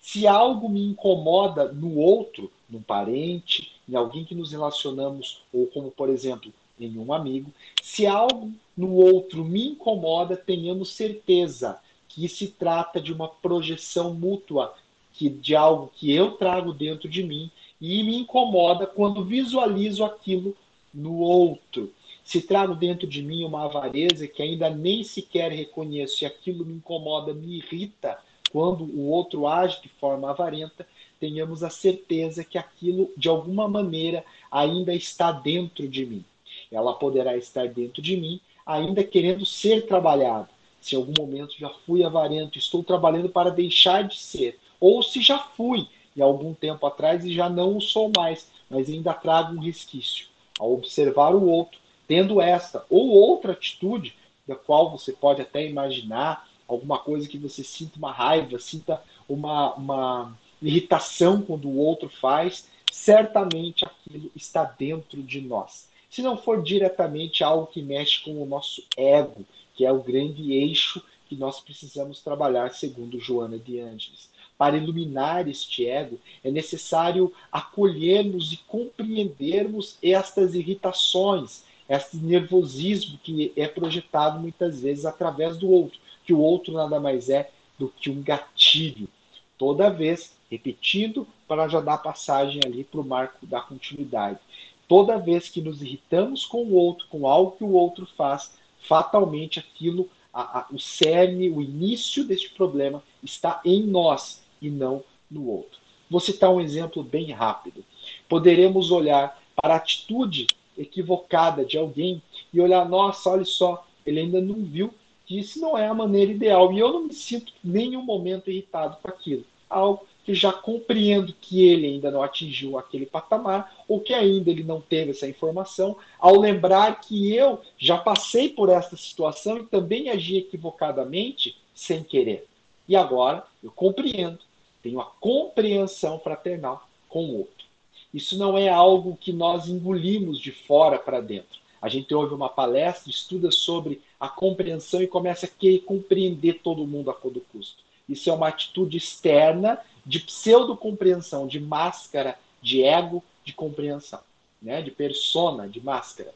Se 0.01 0.27
algo 0.27 0.69
me 0.69 0.83
incomoda 0.83 1.71
no 1.71 1.99
outro, 1.99 2.51
num 2.69 2.81
parente, 2.81 3.73
em 3.87 3.95
alguém 3.95 4.25
que 4.25 4.35
nos 4.35 4.53
relacionamos, 4.53 5.43
ou 5.53 5.67
como, 5.67 5.91
por 5.91 6.09
exemplo, 6.09 6.53
em 6.81 6.97
um 6.99 7.13
amigo, 7.13 7.53
se 7.83 8.07
algo 8.07 8.51
no 8.77 8.95
outro 8.95 9.45
me 9.45 9.69
incomoda, 9.69 10.37
tenhamos 10.37 10.91
certeza 10.91 11.79
que 12.09 12.27
se 12.29 12.49
trata 12.49 13.01
de 13.01 13.13
uma 13.13 13.29
projeção 13.29 14.15
mútua, 14.15 14.75
que 15.19 15.29
de 15.29 15.57
algo 15.57 15.91
que 15.97 16.15
eu 16.15 16.31
trago 16.31 16.73
dentro 16.73 17.09
de 17.09 17.25
mim 17.25 17.51
e 17.81 18.05
me 18.05 18.17
incomoda 18.17 18.87
quando 18.87 19.25
visualizo 19.25 20.05
aquilo 20.05 20.57
no 20.95 21.19
outro. 21.19 21.93
Se 22.23 22.41
trago 22.41 22.77
dentro 22.77 23.05
de 23.05 23.21
mim 23.21 23.43
uma 23.43 23.65
avareza 23.65 24.29
que 24.29 24.41
ainda 24.41 24.71
nem 24.71 25.03
sequer 25.03 25.51
reconheço 25.51 26.23
e 26.23 26.27
aquilo 26.27 26.65
me 26.65 26.75
incomoda, 26.75 27.35
me 27.35 27.57
irrita 27.57 28.17
quando 28.53 28.85
o 28.85 29.09
outro 29.09 29.49
age 29.49 29.83
de 29.83 29.89
forma 29.89 30.31
avarenta, 30.31 30.87
tenhamos 31.19 31.65
a 31.65 31.71
certeza 31.71 32.45
que 32.45 32.57
aquilo, 32.57 33.11
de 33.17 33.29
alguma 33.29 33.67
maneira, 33.67 34.25
ainda 34.53 34.95
está 34.95 35.33
dentro 35.33 35.89
de 35.89 36.07
mim. 36.07 36.25
Ela 36.71 36.95
poderá 36.95 37.37
estar 37.37 37.67
dentro 37.67 38.01
de 38.01 38.17
mim, 38.17 38.41
ainda 38.65 39.03
querendo 39.03 39.45
ser 39.45 39.85
trabalhado. 39.87 40.49
Se 40.81 40.95
em 40.95 40.99
algum 40.99 41.15
momento 41.19 41.59
já 41.59 41.71
fui 41.85 42.05
avarento, 42.05 42.57
estou 42.57 42.85
trabalhando 42.85 43.29
para 43.29 43.51
deixar 43.51 44.05
de 44.05 44.17
ser. 44.17 44.59
Ou 44.81 45.03
se 45.03 45.21
já 45.21 45.39
fui, 45.39 45.87
em 46.17 46.21
algum 46.21 46.55
tempo 46.55 46.87
atrás, 46.87 47.25
e 47.25 47.33
já 47.33 47.49
não 47.49 47.77
o 47.77 47.81
sou 47.81 48.11
mais, 48.17 48.51
mas 48.69 48.89
ainda 48.89 49.13
trago 49.15 49.55
um 49.55 49.61
resquício. 49.61 50.27
Ao 50.59 50.73
observar 50.73 51.35
o 51.35 51.49
outro, 51.49 51.79
tendo 52.07 52.41
esta 52.41 52.85
ou 52.89 53.09
outra 53.09 53.53
atitude, 53.53 54.15
da 54.47 54.57
qual 54.57 54.91
você 54.91 55.13
pode 55.13 55.43
até 55.43 55.67
imaginar, 55.67 56.49
alguma 56.67 56.99
coisa 56.99 57.29
que 57.29 57.39
você 57.39 57.63
sinta 57.63 57.99
uma 57.99 58.13
raiva, 58.13 58.59
sinta 58.59 59.03
uma, 59.29 59.75
uma 59.75 60.39
irritação 60.61 61.41
quando 61.43 61.69
o 61.69 61.79
outro 61.79 62.09
faz, 62.09 62.69
certamente 62.91 63.85
aquilo 63.85 64.31
está 64.35 64.65
dentro 64.65 65.23
de 65.23 65.41
nós. 65.41 65.89
Se 66.11 66.23
não 66.23 66.37
for 66.37 66.63
diretamente 66.63 67.45
algo 67.45 67.67
que 67.67 67.83
mexe 67.83 68.23
com 68.23 68.43
o 68.43 68.47
nosso 68.47 68.83
ego, 68.97 69.45
que 69.75 69.85
é 69.85 69.93
o 69.93 70.03
grande 70.03 70.53
eixo 70.53 71.03
que 71.29 71.37
nós 71.37 71.61
precisamos 71.61 72.21
trabalhar, 72.21 72.73
segundo 72.73 73.21
Joana 73.21 73.59
de 73.59 73.79
Ângeles. 73.79 74.31
Para 74.59 74.77
iluminar 74.77 75.47
este 75.47 75.87
ego, 75.87 76.19
é 76.43 76.51
necessário 76.51 77.33
acolhermos 77.51 78.53
e 78.53 78.57
compreendermos 78.67 79.97
estas 80.03 80.57
irritações, 80.57 81.63
este 81.89 82.17
nervosismo 82.17 83.17
que 83.23 83.53
é 83.57 83.69
projetado 83.69 84.41
muitas 84.41 84.81
vezes 84.81 85.07
através 85.07 85.57
do 85.57 85.71
outro, 85.71 86.01
que 86.27 86.33
o 86.33 86.41
outro 86.41 86.75
nada 86.75 86.99
mais 86.99 87.31
é 87.31 87.49
do 87.79 87.89
que 87.89 88.11
um 88.11 88.21
gatilho. 88.21 89.09
Toda 89.57 89.89
vez, 89.91 90.37
repetindo, 90.51 91.25
para 91.47 91.69
já 91.69 91.81
dar 91.81 91.99
passagem 91.99 92.61
ali 92.65 92.83
para 92.83 93.01
o 93.01 93.05
marco 93.05 93.47
da 93.47 93.61
continuidade. 93.61 94.41
Toda 94.89 95.19
vez 95.19 95.49
que 95.49 95.61
nos 95.61 95.81
irritamos 95.81 96.45
com 96.45 96.65
o 96.65 96.75
outro, 96.75 97.07
com 97.09 97.29
algo 97.29 97.53
que 97.53 97.63
o 97.63 97.73
outro 97.75 98.07
faz, 98.17 98.51
fatalmente 98.89 99.61
aquilo, 99.61 100.11
a, 100.35 100.61
a, 100.61 100.67
o 100.73 100.81
cerne, 100.81 101.49
o 101.49 101.63
início 101.63 102.25
deste 102.25 102.51
problema 102.51 103.03
está 103.23 103.61
em 103.65 103.85
nós 103.85 104.48
e 104.61 104.71
não 104.71 105.03
no 105.31 105.49
outro. 105.49 105.79
Vou 106.11 106.21
citar 106.21 106.51
um 106.51 106.61
exemplo 106.61 107.03
bem 107.03 107.31
rápido. 107.33 107.85
Poderemos 108.29 108.91
olhar 108.91 109.41
para 109.55 109.75
a 109.75 109.77
atitude 109.77 110.47
equivocada 110.77 111.65
de 111.65 111.77
alguém 111.77 112.23
e 112.53 112.61
olhar, 112.61 112.89
nossa, 112.89 113.31
olha 113.31 113.45
só, 113.45 113.87
ele 114.07 114.21
ainda 114.21 114.41
não 114.41 114.65
viu 114.65 114.95
que 115.27 115.39
isso 115.39 115.61
não 115.61 115.77
é 115.77 115.87
a 115.87 115.95
maneira 115.95 116.33
ideal. 116.33 116.73
E 116.73 116.79
eu 116.79 116.93
não 116.93 117.05
me 117.05 117.13
sinto 117.13 117.53
nenhum 117.63 118.03
momento 118.03 118.51
irritado 118.51 118.97
com 119.03 119.09
aquilo. 119.09 119.45
Algo 119.69 120.07
que 120.25 120.35
já 120.35 120.53
compreendo 120.53 121.35
que 121.41 121.67
ele 121.67 121.87
ainda 121.87 122.11
não 122.11 122.23
atingiu 122.23 122.79
aquele 122.79 123.07
patamar, 123.07 123.75
ou 123.89 123.99
que 123.99 124.13
ainda 124.13 124.51
ele 124.51 124.63
não 124.63 124.79
teve 124.79 125.13
essa 125.13 125.27
informação, 125.27 125.97
ao 126.19 126.39
lembrar 126.39 127.01
que 127.01 127.35
eu 127.35 127.61
já 127.79 127.97
passei 127.97 128.51
por 128.51 128.69
essa 128.69 128.95
situação 128.95 129.57
e 129.57 129.65
também 129.65 130.11
agi 130.11 130.37
equivocadamente 130.37 131.57
sem 131.75 132.03
querer. 132.03 132.47
E 132.87 132.95
agora 132.95 133.43
eu 133.63 133.71
compreendo, 133.71 134.39
tenho 134.83 135.01
a 135.01 135.05
compreensão 135.05 136.19
fraternal 136.19 136.89
com 137.09 137.25
o 137.25 137.39
outro. 137.39 137.67
Isso 138.13 138.39
não 138.39 138.57
é 138.57 138.69
algo 138.69 139.17
que 139.17 139.33
nós 139.33 139.69
engolimos 139.69 140.39
de 140.39 140.51
fora 140.51 140.99
para 140.99 141.21
dentro. 141.21 141.59
A 141.81 141.89
gente 141.89 142.13
ouve 142.15 142.35
uma 142.35 142.49
palestra, 142.49 143.11
estuda 143.11 143.51
sobre 143.51 144.01
a 144.19 144.29
compreensão 144.29 145.03
e 145.03 145.07
começa 145.07 145.47
a 145.47 145.49
querer 145.49 145.81
compreender 145.81 146.61
todo 146.63 146.87
mundo 146.87 147.11
a 147.11 147.15
todo 147.15 147.45
custo. 147.53 147.83
Isso 148.09 148.31
é 148.31 148.33
uma 148.33 148.49
atitude 148.49 148.97
externa 148.97 149.79
de 150.05 150.21
pseudo-compreensão, 150.21 151.47
de 151.47 151.61
máscara, 151.61 152.39
de 152.63 152.83
ego, 152.83 153.23
de 153.45 153.53
compreensão, 153.53 154.21
né? 154.61 154.83
de 154.83 154.91
persona, 154.91 155.69
de 155.69 155.81
máscara. 155.81 156.33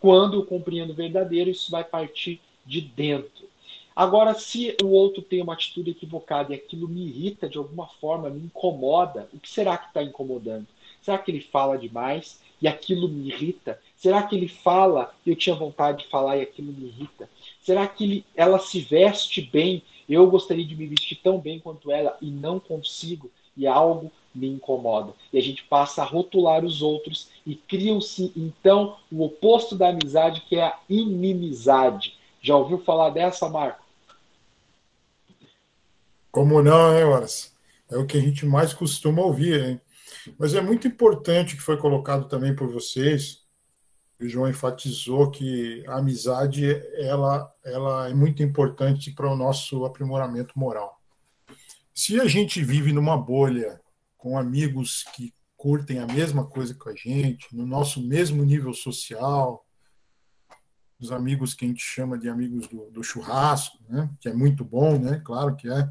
Quando 0.00 0.38
eu 0.38 0.46
compreendo 0.46 0.90
o 0.90 0.96
verdadeiro, 0.96 1.50
isso 1.50 1.70
vai 1.70 1.84
partir 1.84 2.40
de 2.64 2.80
dentro. 2.80 3.49
Agora, 4.00 4.32
se 4.32 4.74
o 4.82 4.86
outro 4.86 5.20
tem 5.20 5.42
uma 5.42 5.52
atitude 5.52 5.90
equivocada 5.90 6.52
e 6.52 6.56
aquilo 6.56 6.88
me 6.88 7.06
irrita 7.06 7.46
de 7.46 7.58
alguma 7.58 7.86
forma, 7.86 8.30
me 8.30 8.44
incomoda, 8.44 9.28
o 9.30 9.38
que 9.38 9.50
será 9.50 9.76
que 9.76 9.88
está 9.88 10.02
incomodando? 10.02 10.66
Será 11.02 11.18
que 11.18 11.30
ele 11.30 11.42
fala 11.42 11.76
demais 11.76 12.40
e 12.62 12.66
aquilo 12.66 13.06
me 13.10 13.28
irrita? 13.28 13.78
Será 13.94 14.22
que 14.22 14.34
ele 14.34 14.48
fala 14.48 15.14
e 15.26 15.28
eu 15.28 15.36
tinha 15.36 15.54
vontade 15.54 16.04
de 16.04 16.08
falar 16.08 16.38
e 16.38 16.40
aquilo 16.40 16.72
me 16.72 16.86
irrita? 16.86 17.28
Será 17.60 17.86
que 17.86 18.04
ele, 18.04 18.24
ela 18.34 18.58
se 18.58 18.80
veste 18.80 19.42
bem 19.42 19.82
eu 20.08 20.26
gostaria 20.30 20.64
de 20.64 20.74
me 20.74 20.86
vestir 20.86 21.16
tão 21.22 21.38
bem 21.38 21.60
quanto 21.60 21.92
ela 21.92 22.16
e 22.22 22.30
não 22.30 22.58
consigo, 22.58 23.30
e 23.54 23.66
algo 23.66 24.10
me 24.34 24.48
incomoda. 24.48 25.12
E 25.30 25.36
a 25.36 25.42
gente 25.42 25.62
passa 25.64 26.00
a 26.00 26.06
rotular 26.06 26.64
os 26.64 26.80
outros 26.80 27.28
e 27.46 27.54
criam-se 27.54 28.32
então 28.34 28.96
o 29.12 29.22
oposto 29.22 29.76
da 29.76 29.90
amizade, 29.90 30.40
que 30.48 30.56
é 30.56 30.64
a 30.64 30.78
inimizade. 30.88 32.18
Já 32.40 32.56
ouviu 32.56 32.78
falar 32.78 33.10
dessa, 33.10 33.46
Marco? 33.46 33.79
Como 36.30 36.62
não, 36.62 36.96
hein, 36.96 37.04
Horas? 37.04 37.54
É 37.90 37.96
o 37.96 38.06
que 38.06 38.16
a 38.16 38.20
gente 38.20 38.46
mais 38.46 38.72
costuma 38.72 39.22
ouvir, 39.22 39.60
hein? 39.60 39.80
Mas 40.38 40.54
é 40.54 40.60
muito 40.60 40.86
importante 40.86 41.56
que 41.56 41.62
foi 41.62 41.76
colocado 41.76 42.28
também 42.28 42.54
por 42.54 42.68
vocês 42.68 43.40
o 44.20 44.28
João 44.28 44.48
enfatizou 44.48 45.30
que 45.30 45.82
a 45.86 45.96
amizade 45.96 46.66
ela, 46.98 47.50
ela 47.64 48.08
é 48.08 48.14
muito 48.14 48.42
importante 48.42 49.10
para 49.10 49.30
o 49.30 49.36
nosso 49.36 49.84
aprimoramento 49.84 50.58
moral. 50.58 51.00
Se 51.94 52.20
a 52.20 52.26
gente 52.26 52.62
vive 52.62 52.92
numa 52.92 53.16
bolha 53.16 53.80
com 54.18 54.38
amigos 54.38 55.04
que 55.14 55.34
curtem 55.56 55.98
a 55.98 56.06
mesma 56.06 56.46
coisa 56.46 56.74
que 56.74 56.88
a 56.88 56.94
gente, 56.94 57.54
no 57.54 57.66
nosso 57.66 58.06
mesmo 58.06 58.44
nível 58.44 58.74
social, 58.74 59.66
os 60.98 61.10
amigos 61.10 61.54
que 61.54 61.64
a 61.64 61.68
gente 61.68 61.82
chama 61.82 62.18
de 62.18 62.28
amigos 62.28 62.68
do, 62.68 62.90
do 62.90 63.02
churrasco, 63.02 63.78
né? 63.88 64.10
que 64.20 64.28
é 64.28 64.34
muito 64.34 64.64
bom, 64.64 64.98
né? 64.98 65.20
claro 65.24 65.56
que 65.56 65.68
é. 65.70 65.88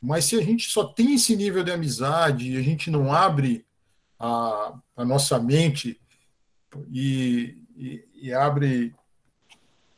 Mas 0.00 0.26
se 0.26 0.36
a 0.36 0.42
gente 0.42 0.70
só 0.70 0.84
tem 0.84 1.14
esse 1.14 1.34
nível 1.34 1.64
de 1.64 1.72
amizade 1.72 2.52
e 2.52 2.56
a 2.56 2.62
gente 2.62 2.90
não 2.90 3.12
abre 3.12 3.64
a, 4.18 4.74
a 4.96 5.04
nossa 5.04 5.38
mente 5.38 6.00
e, 6.90 7.56
e, 7.76 8.04
e 8.14 8.32
abre 8.32 8.94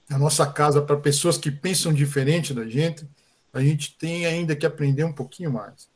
a 0.08 0.18
nossa 0.18 0.46
casa 0.50 0.82
para 0.82 0.96
pessoas 0.96 1.38
que 1.38 1.50
pensam 1.50 1.92
diferente 1.92 2.52
da 2.52 2.68
gente, 2.68 3.06
a 3.52 3.60
gente 3.60 3.96
tem 3.96 4.26
ainda 4.26 4.56
que 4.56 4.66
aprender 4.66 5.04
um 5.04 5.12
pouquinho 5.12 5.52
mais. 5.52 5.88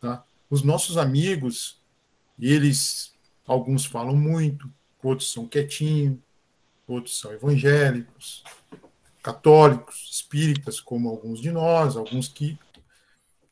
Tá? 0.00 0.24
Os 0.50 0.62
nossos 0.62 0.98
amigos, 0.98 1.80
eles, 2.38 3.14
alguns 3.46 3.84
falam 3.84 4.16
muito, 4.16 4.70
outros 5.02 5.30
são 5.32 5.46
quietinhos, 5.46 6.18
outros 6.86 7.18
são 7.18 7.32
evangélicos, 7.32 8.42
católicos, 9.22 10.08
espíritas, 10.10 10.80
como 10.80 11.08
alguns 11.08 11.40
de 11.40 11.52
nós, 11.52 11.96
alguns 11.96 12.28
que, 12.28 12.58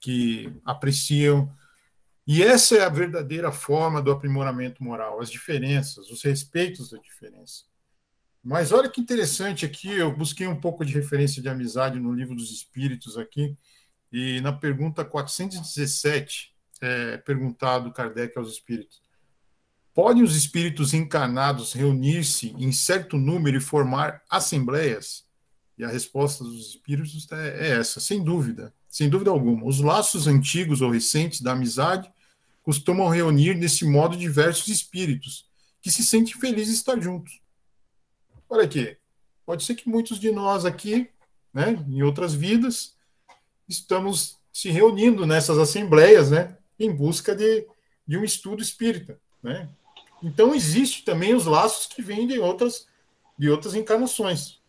que 0.00 0.52
apreciam. 0.64 1.54
E 2.26 2.42
essa 2.42 2.76
é 2.76 2.84
a 2.84 2.88
verdadeira 2.88 3.52
forma 3.52 4.00
do 4.00 4.10
aprimoramento 4.10 4.82
moral, 4.82 5.20
as 5.20 5.30
diferenças, 5.30 6.10
os 6.10 6.22
respeitos 6.22 6.90
da 6.90 6.98
diferença. 6.98 7.64
Mas 8.42 8.72
olha 8.72 8.88
que 8.88 9.00
interessante 9.00 9.66
aqui, 9.66 9.90
eu 9.90 10.16
busquei 10.16 10.46
um 10.46 10.58
pouco 10.58 10.84
de 10.84 10.94
referência 10.94 11.42
de 11.42 11.48
amizade 11.48 12.00
no 12.00 12.12
livro 12.12 12.34
dos 12.34 12.50
Espíritos 12.50 13.18
aqui, 13.18 13.56
e 14.10 14.40
na 14.40 14.52
pergunta 14.52 15.04
417, 15.04 16.54
é, 16.80 17.18
perguntado 17.18 17.92
Kardec 17.92 18.36
aos 18.38 18.50
espíritos: 18.50 19.02
podem 19.92 20.22
os 20.22 20.34
espíritos 20.34 20.94
encarnados 20.94 21.74
reunir-se 21.74 22.48
em 22.58 22.72
certo 22.72 23.18
número 23.18 23.58
e 23.58 23.60
formar 23.60 24.22
assembleias? 24.30 25.28
E 25.76 25.84
a 25.84 25.88
resposta 25.88 26.42
dos 26.42 26.70
espíritos 26.70 27.30
é, 27.30 27.68
é 27.68 27.78
essa, 27.78 28.00
sem 28.00 28.22
dúvida, 28.22 28.74
sem 28.90 29.08
dúvida 29.08 29.30
alguma. 29.30 29.64
Os 29.64 29.80
laços 29.80 30.26
antigos 30.26 30.82
ou 30.82 30.90
recentes 30.90 31.40
da 31.40 31.52
amizade 31.52 32.12
costumam 32.62 33.08
reunir 33.08 33.54
nesse 33.54 33.86
modo 33.86 34.16
diversos 34.16 34.68
espíritos 34.68 35.48
que 35.80 35.90
se 35.90 36.04
sentem 36.04 36.34
felizes 36.34 36.74
de 36.74 36.80
estar 36.80 37.00
juntos. 37.00 37.40
Olha 38.48 38.64
aqui, 38.64 38.96
pode 39.46 39.64
ser 39.64 39.76
que 39.76 39.88
muitos 39.88 40.18
de 40.18 40.30
nós 40.30 40.64
aqui, 40.64 41.08
né, 41.54 41.82
em 41.88 42.02
outras 42.02 42.34
vidas, 42.34 42.94
estamos 43.68 44.36
se 44.52 44.68
reunindo 44.68 45.24
nessas 45.24 45.56
assembleias, 45.56 46.30
né, 46.30 46.58
em 46.78 46.92
busca 46.92 47.34
de, 47.34 47.66
de 48.06 48.18
um 48.18 48.24
estudo 48.24 48.60
espírita, 48.60 49.18
né? 49.42 49.68
Então 50.22 50.54
existe 50.54 51.02
também 51.02 51.34
os 51.34 51.46
laços 51.46 51.86
que 51.86 52.02
vêm 52.02 52.26
de 52.26 52.38
outras 52.38 52.86
de 53.38 53.48
outras 53.48 53.74
encarnações. 53.74 54.60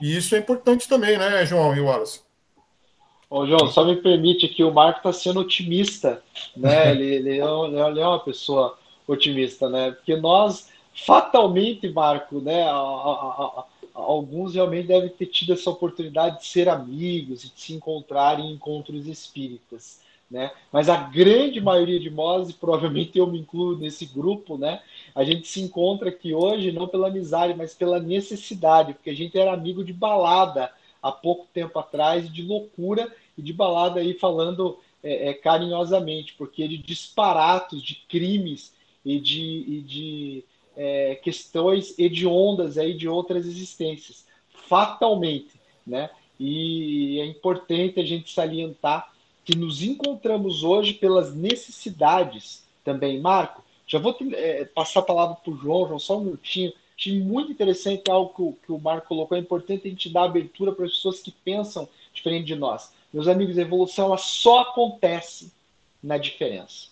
E 0.00 0.16
isso 0.16 0.36
é 0.36 0.38
importante 0.38 0.88
também, 0.88 1.18
né, 1.18 1.44
João 1.44 1.74
e 1.74 1.80
Wallace? 1.80 2.20
Ô, 3.34 3.44
João, 3.48 3.66
só 3.66 3.84
me 3.84 3.96
permite 3.96 4.46
que 4.46 4.62
o 4.62 4.72
Marco 4.72 4.98
está 4.98 5.12
sendo 5.12 5.40
otimista, 5.40 6.22
né? 6.56 6.92
ele, 6.94 7.04
ele, 7.16 7.30
é, 7.30 7.42
ele, 7.42 8.00
é, 8.00 8.06
uma 8.06 8.20
pessoa 8.20 8.78
otimista, 9.08 9.68
né? 9.68 9.90
Porque 9.90 10.14
nós, 10.14 10.70
fatalmente, 11.04 11.88
Marco, 11.88 12.40
né? 12.40 12.62
A, 12.62 12.76
a, 12.76 12.76
a, 12.76 13.64
alguns 13.92 14.54
realmente 14.54 14.86
devem 14.86 15.08
ter 15.08 15.26
tido 15.26 15.52
essa 15.52 15.68
oportunidade 15.68 16.38
de 16.38 16.46
ser 16.46 16.68
amigos 16.68 17.42
e 17.42 17.52
de 17.52 17.60
se 17.60 17.72
encontrar 17.72 18.38
em 18.38 18.52
encontros 18.52 19.08
espíritas. 19.08 20.00
Né? 20.30 20.52
Mas 20.72 20.88
a 20.88 20.96
grande 20.96 21.60
maioria 21.60 21.98
de 21.98 22.10
nós, 22.10 22.50
e 22.50 22.54
provavelmente 22.54 23.18
eu 23.18 23.26
me 23.26 23.40
incluo 23.40 23.76
nesse 23.76 24.06
grupo, 24.06 24.56
né? 24.56 24.80
A 25.12 25.24
gente 25.24 25.48
se 25.48 25.60
encontra 25.60 26.08
aqui 26.08 26.32
hoje 26.32 26.70
não 26.70 26.86
pela 26.86 27.08
amizade, 27.08 27.52
mas 27.52 27.74
pela 27.74 27.98
necessidade, 27.98 28.94
porque 28.94 29.10
a 29.10 29.14
gente 29.14 29.36
era 29.36 29.52
amigo 29.52 29.82
de 29.82 29.92
balada 29.92 30.70
há 31.02 31.12
pouco 31.12 31.46
tempo 31.52 31.78
atrás, 31.78 32.32
de 32.32 32.42
loucura 32.42 33.12
e 33.36 33.42
de 33.42 33.52
balada 33.52 34.00
aí 34.00 34.14
falando 34.14 34.78
é, 35.02 35.30
é, 35.30 35.34
carinhosamente, 35.34 36.34
porque 36.34 36.66
de 36.66 36.78
disparatos, 36.78 37.82
de 37.82 37.96
crimes 38.08 38.72
e 39.04 39.20
de, 39.20 39.42
e 39.42 39.80
de 39.82 40.44
é, 40.76 41.14
questões 41.16 41.98
hediondas 41.98 42.78
aí 42.78 42.94
de 42.94 43.08
outras 43.08 43.46
existências, 43.46 44.26
fatalmente, 44.48 45.60
né? 45.86 46.10
E 46.38 47.20
é 47.20 47.26
importante 47.26 48.00
a 48.00 48.04
gente 48.04 48.32
salientar 48.32 49.12
que 49.44 49.56
nos 49.56 49.82
encontramos 49.82 50.64
hoje 50.64 50.94
pelas 50.94 51.34
necessidades 51.34 52.64
também. 52.82 53.20
Marco, 53.20 53.62
já 53.86 53.98
vou 53.98 54.16
é, 54.32 54.64
passar 54.64 55.00
a 55.00 55.04
palavra 55.04 55.36
para 55.36 55.52
o 55.52 55.56
João, 55.56 55.86
João, 55.86 55.98
só 55.98 56.18
um 56.18 56.24
minutinho. 56.24 56.72
Achei 56.96 57.20
muito 57.20 57.52
interessante 57.52 58.10
algo 58.10 58.32
que 58.34 58.42
o, 58.42 58.56
que 58.64 58.72
o 58.72 58.78
Marco 58.78 59.08
colocou. 59.08 59.36
É 59.36 59.40
importante 59.40 59.86
a 59.86 59.90
gente 59.90 60.08
dar 60.08 60.24
abertura 60.24 60.72
para 60.72 60.86
as 60.86 60.92
pessoas 60.92 61.20
que 61.20 61.30
pensam 61.30 61.88
diferente 62.12 62.46
de 62.46 62.54
nós. 62.54 62.92
Meus 63.14 63.28
amigos, 63.28 63.56
a 63.56 63.62
evolução 63.62 64.06
ela 64.06 64.18
só 64.18 64.62
acontece 64.62 65.52
na 66.02 66.18
diferença. 66.18 66.88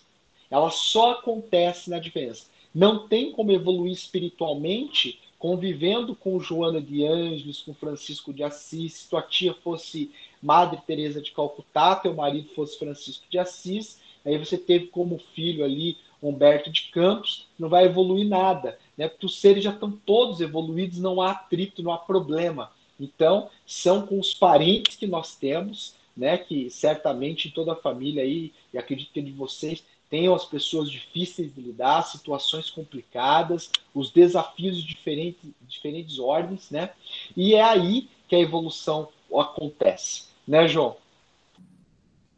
Ela 0.49 0.69
só 0.69 1.11
acontece 1.11 1.89
na 1.89 1.99
diferença. 1.99 2.45
Não 2.73 3.09
tem 3.09 3.33
como 3.33 3.51
evoluir 3.51 3.91
espiritualmente 3.91 5.19
convivendo 5.37 6.15
com 6.15 6.39
Joana 6.39 6.81
de 6.81 7.05
Ângeles, 7.05 7.59
com 7.59 7.73
Francisco 7.73 8.33
de 8.33 8.41
Assis, 8.41 8.93
se 8.93 9.09
tua 9.09 9.21
tia 9.21 9.53
fosse 9.53 10.11
Madre 10.41 10.79
Teresa 10.87 11.21
de 11.21 11.31
Calcutá, 11.31 11.97
teu 11.97 12.13
marido 12.13 12.47
fosse 12.55 12.79
Francisco 12.79 13.25
de 13.29 13.37
Assis, 13.37 13.99
aí 14.23 14.37
você 14.37 14.57
teve 14.57 14.87
como 14.87 15.21
filho 15.35 15.65
ali 15.65 15.97
Humberto 16.21 16.71
de 16.71 16.83
Campos, 16.83 17.47
não 17.59 17.67
vai 17.67 17.83
evoluir 17.83 18.25
nada, 18.25 18.79
né? 18.97 19.09
Porque 19.09 19.25
os 19.25 19.41
seres 19.41 19.61
já 19.61 19.71
estão 19.71 19.91
todos 19.91 20.39
evoluídos, 20.39 20.99
não 20.99 21.21
há 21.21 21.31
atrito, 21.31 21.83
não 21.83 21.91
há 21.91 21.97
problema. 21.97 22.71
Então, 22.97 23.49
são 23.65 24.07
com 24.07 24.17
os 24.17 24.33
parentes 24.33 24.95
que 24.95 25.05
nós 25.05 25.35
temos, 25.35 26.01
né? 26.15 26.37
Que 26.37 26.69
certamente 26.69 27.51
toda 27.51 27.73
a 27.73 27.75
família 27.75 28.23
aí, 28.23 28.53
e 28.73 28.77
acredito 28.77 29.11
que 29.11 29.21
de 29.21 29.31
vocês, 29.31 29.83
tenham 30.09 30.35
as 30.35 30.45
pessoas 30.45 30.91
difíceis 30.91 31.51
de 31.51 31.59
lidar, 31.59 32.03
situações 32.03 32.69
complicadas, 32.69 33.71
os 33.95 34.11
desafios 34.11 34.77
de 34.77 34.87
diferentes, 34.87 35.49
diferentes 35.67 36.19
ordens, 36.19 36.69
né? 36.69 36.91
E 37.35 37.55
é 37.55 37.63
aí 37.63 38.07
que 38.27 38.35
a 38.35 38.39
evolução 38.39 39.09
acontece, 39.35 40.25
né, 40.47 40.67
João? 40.67 40.97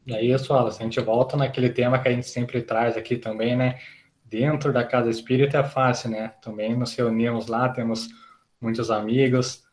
É 0.07 0.23
isso, 0.23 0.53
Wallace. 0.53 0.79
A 0.79 0.83
gente 0.83 1.01
volta 1.01 1.35
naquele 1.35 1.69
tema 1.69 1.99
que 1.99 2.07
a 2.07 2.13
gente 2.13 2.29
sempre 2.29 2.61
traz 2.61 2.95
aqui 2.95 3.17
também, 3.17 3.57
né? 3.57 3.81
Dentro 4.23 4.71
da 4.71 4.85
casa 4.85 5.09
espírita 5.09 5.57
é 5.57 5.63
fácil, 5.63 6.11
né? 6.11 6.29
Também 6.41 6.77
nos 6.77 6.93
reunimos 6.93 7.47
lá, 7.47 7.67
temos 7.67 8.07
muitos 8.61 8.89
amigos, 8.89 9.64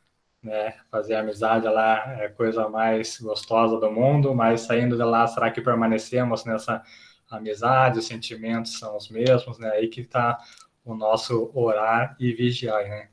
né? 0.42 0.74
Fazer 0.90 1.14
amizade 1.14 1.66
lá 1.66 2.16
é 2.20 2.26
a 2.26 2.33
coisa 2.33 2.68
mais 2.68 3.18
gostosa 3.20 3.78
do 3.78 3.90
mundo, 3.90 4.35
mas 4.35 4.62
saindo 4.62 4.96
de 4.96 5.05
lá, 5.05 5.26
será 5.26 5.50
que 5.50 5.61
permanecemos 5.61 6.44
nessa 6.44 6.83
amizade? 7.31 7.98
Os 7.98 8.07
sentimentos 8.07 8.78
são 8.78 8.96
os 8.96 9.09
mesmos, 9.09 9.59
né? 9.59 9.70
Aí 9.70 9.88
que 9.88 10.00
está 10.00 10.38
o 10.85 10.94
nosso 10.94 11.50
orar 11.55 12.16
e 12.18 12.33
vigiar, 12.33 12.83
né? 12.88 13.09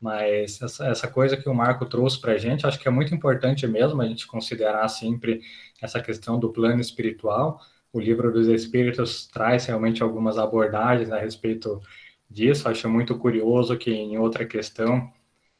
Mas 0.00 0.62
essa, 0.62 0.86
essa 0.88 1.08
coisa 1.08 1.36
que 1.36 1.48
o 1.48 1.54
Marco 1.54 1.84
trouxe 1.84 2.18
para 2.18 2.32
a 2.32 2.38
gente, 2.38 2.66
acho 2.66 2.78
que 2.78 2.88
é 2.88 2.90
muito 2.90 3.14
importante 3.14 3.66
mesmo 3.66 4.00
a 4.00 4.06
gente 4.06 4.26
considerar 4.26 4.88
sempre 4.88 5.42
essa 5.80 6.00
questão 6.00 6.38
do 6.38 6.50
plano 6.50 6.80
espiritual. 6.80 7.60
O 7.92 8.00
livro 8.00 8.32
dos 8.32 8.48
Espíritos 8.48 9.26
traz 9.26 9.66
realmente 9.66 10.02
algumas 10.02 10.38
abordagens 10.38 11.10
a 11.12 11.18
respeito 11.18 11.80
disso. 12.30 12.68
Acho 12.68 12.88
muito 12.88 13.18
curioso 13.18 13.76
que 13.76 13.90
em 13.92 14.16
outra 14.16 14.46
questão, 14.46 15.12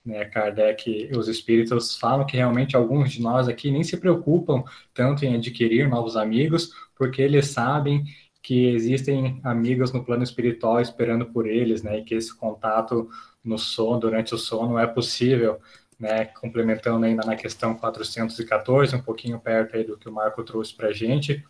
né, 0.05 0.25
Kardec, 0.25 1.11
os 1.17 1.29
Espíritos 1.29 1.97
falam 1.99 2.27
que 2.27 2.37
realmente 2.37 2.77
alguns 2.77 3.13
de 3.13 3.21
nós 3.21 3.49
aqui 3.49 3.71
nem 3.71 3.85
se 3.85 3.97
preocupam 3.97 4.65
tanto 4.95 5.25
em 5.25 5.35
adquirir 5.35 5.89
novos 5.89 6.17
amigos, 6.17 6.71
porque 6.97 7.21
eles 7.23 7.49
sabem 7.49 8.05
que 8.43 8.69
existem 8.69 9.41
amigos 9.45 9.93
no 9.93 10.05
plano 10.05 10.23
espiritual 10.23 10.81
esperando 10.81 11.27
por 11.27 11.47
eles, 11.47 11.83
né, 11.83 11.99
e 11.99 12.05
que 12.05 12.15
esse 12.15 12.35
contato 12.35 13.09
no 13.45 13.59
sono, 13.59 14.01
durante 14.01 14.35
o 14.35 14.39
sono, 14.39 14.79
é 14.79 14.87
possível, 14.87 15.59
né, 15.99 16.25
complementando 16.25 17.05
ainda 17.05 17.27
na 17.27 17.37
questão 17.37 17.75
414, 17.75 18.97
um 18.97 19.03
pouquinho 19.03 19.39
perto 19.39 19.77
aí 19.77 19.85
do 19.85 19.99
que 19.99 20.09
o 20.09 20.13
Marco 20.13 20.43
trouxe 20.43 20.75
para 20.75 20.89
a 20.89 20.93
gente, 20.93 21.45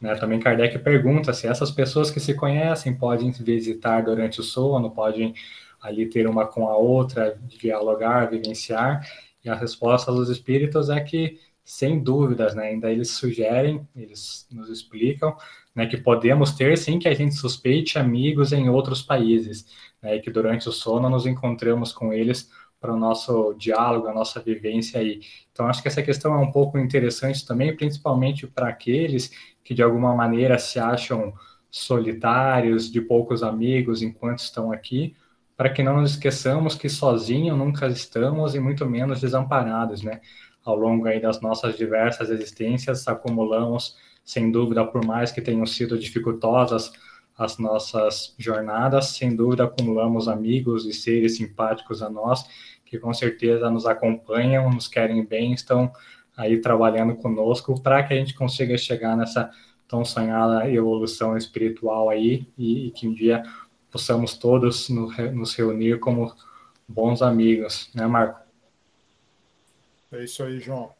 né, 0.00 0.14
também 0.16 0.40
Kardec 0.40 0.78
pergunta 0.80 1.32
se 1.32 1.46
essas 1.46 1.70
pessoas 1.70 2.10
que 2.10 2.20
se 2.20 2.34
conhecem 2.34 2.94
podem 2.96 3.30
visitar 3.30 4.02
durante 4.02 4.40
o 4.40 4.42
sono, 4.42 4.90
podem 4.90 5.34
ali 5.86 6.06
ter 6.06 6.28
uma 6.28 6.46
com 6.46 6.68
a 6.68 6.76
outra, 6.76 7.38
dialogar, 7.46 8.30
vivenciar, 8.30 9.06
e 9.44 9.48
a 9.48 9.54
resposta 9.54 10.10
dos 10.12 10.28
espíritos 10.28 10.90
é 10.90 11.00
que, 11.00 11.38
sem 11.64 12.02
dúvidas, 12.02 12.54
né, 12.54 12.68
ainda 12.68 12.90
eles 12.90 13.10
sugerem, 13.10 13.86
eles 13.94 14.46
nos 14.50 14.68
explicam, 14.68 15.36
né, 15.74 15.86
que 15.86 15.96
podemos 15.96 16.52
ter, 16.52 16.76
sim, 16.76 16.98
que 16.98 17.08
a 17.08 17.14
gente 17.14 17.34
suspeite 17.34 17.98
amigos 17.98 18.52
em 18.52 18.68
outros 18.68 19.02
países, 19.02 19.66
né, 20.02 20.16
e 20.16 20.20
que 20.20 20.30
durante 20.30 20.68
o 20.68 20.72
sono 20.72 21.08
nos 21.08 21.26
encontramos 21.26 21.92
com 21.92 22.12
eles 22.12 22.50
para 22.80 22.92
o 22.92 22.98
nosso 22.98 23.54
diálogo, 23.54 24.08
a 24.08 24.14
nossa 24.14 24.40
vivência 24.40 25.00
aí. 25.00 25.20
Então, 25.52 25.66
acho 25.66 25.80
que 25.80 25.88
essa 25.88 26.02
questão 26.02 26.34
é 26.34 26.38
um 26.38 26.50
pouco 26.50 26.78
interessante 26.78 27.46
também, 27.46 27.74
principalmente 27.74 28.46
para 28.46 28.68
aqueles 28.68 29.30
que 29.64 29.74
de 29.74 29.82
alguma 29.82 30.14
maneira 30.14 30.58
se 30.58 30.78
acham 30.78 31.32
solitários, 31.70 32.90
de 32.90 33.00
poucos 33.00 33.42
amigos 33.42 34.02
enquanto 34.02 34.40
estão 34.40 34.72
aqui, 34.72 35.14
para 35.56 35.70
que 35.70 35.82
não 35.82 36.00
nos 36.00 36.12
esqueçamos 36.12 36.74
que 36.74 36.88
sozinhos 36.88 37.56
nunca 37.56 37.86
estamos 37.86 38.54
e 38.54 38.60
muito 38.60 38.84
menos 38.86 39.20
desamparados, 39.20 40.02
né? 40.02 40.20
Ao 40.64 40.76
longo 40.76 41.06
aí 41.06 41.20
das 41.20 41.40
nossas 41.40 41.76
diversas 41.76 42.28
existências, 42.28 43.06
acumulamos, 43.08 43.96
sem 44.24 44.50
dúvida, 44.50 44.84
por 44.84 45.04
mais 45.04 45.30
que 45.30 45.40
tenham 45.40 45.64
sido 45.64 45.98
dificultosas 45.98 46.92
as 47.38 47.58
nossas 47.58 48.34
jornadas. 48.38 49.08
Sem 49.08 49.34
dúvida, 49.34 49.64
acumulamos 49.64 50.28
amigos 50.28 50.86
e 50.86 50.92
seres 50.92 51.36
simpáticos 51.36 52.02
a 52.02 52.10
nós, 52.10 52.44
que 52.84 52.98
com 52.98 53.12
certeza 53.12 53.70
nos 53.70 53.86
acompanham, 53.86 54.70
nos 54.70 54.88
querem 54.88 55.24
bem, 55.24 55.52
estão 55.52 55.92
aí 56.36 56.60
trabalhando 56.60 57.14
conosco 57.16 57.80
para 57.80 58.02
que 58.02 58.12
a 58.12 58.16
gente 58.16 58.34
consiga 58.34 58.76
chegar 58.76 59.16
nessa 59.16 59.50
tão 59.88 60.04
sonhada 60.04 60.70
evolução 60.70 61.36
espiritual 61.36 62.10
aí 62.10 62.48
e, 62.58 62.88
e 62.88 62.90
que 62.90 63.08
um 63.08 63.14
dia 63.14 63.42
possamos 63.96 64.34
todos 64.34 64.90
no, 64.90 65.10
nos 65.32 65.54
reunir 65.54 65.98
como 65.98 66.30
bons 66.86 67.22
amigos, 67.22 67.88
né, 67.94 68.06
Marco? 68.06 68.38
É 70.12 70.22
isso 70.22 70.42
aí, 70.42 70.60
João. 70.60 70.90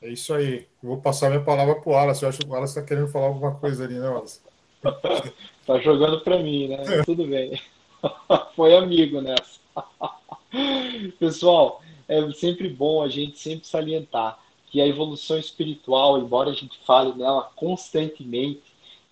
É 0.00 0.08
isso 0.08 0.32
aí. 0.32 0.66
Eu 0.82 0.88
vou 0.88 1.00
passar 1.02 1.28
minha 1.28 1.44
palavra 1.44 1.74
para 1.74 1.90
o 1.90 1.92
Wallace. 1.92 2.22
Eu 2.22 2.30
acho 2.30 2.38
que 2.38 2.46
o 2.46 2.50
Wallace 2.50 2.72
está 2.72 2.82
querendo 2.82 3.08
falar 3.08 3.26
alguma 3.26 3.54
coisa 3.56 3.84
ali, 3.84 3.98
né, 3.98 4.08
Wallace? 4.08 4.40
tá 5.66 5.78
jogando 5.80 6.22
para 6.22 6.42
mim, 6.42 6.68
né? 6.68 6.82
É. 6.82 7.02
Tudo 7.04 7.26
bem. 7.26 7.60
Foi 8.56 8.74
amigo 8.74 9.20
nessa. 9.20 9.60
Pessoal, 11.20 11.82
é 12.08 12.32
sempre 12.32 12.70
bom 12.70 13.02
a 13.02 13.08
gente 13.08 13.38
sempre 13.38 13.66
salientar 13.66 14.38
que 14.70 14.80
a 14.80 14.86
evolução 14.86 15.38
espiritual, 15.38 16.18
embora 16.18 16.50
a 16.50 16.54
gente 16.54 16.78
fale 16.86 17.12
nela 17.12 17.50
constantemente, 17.54 18.62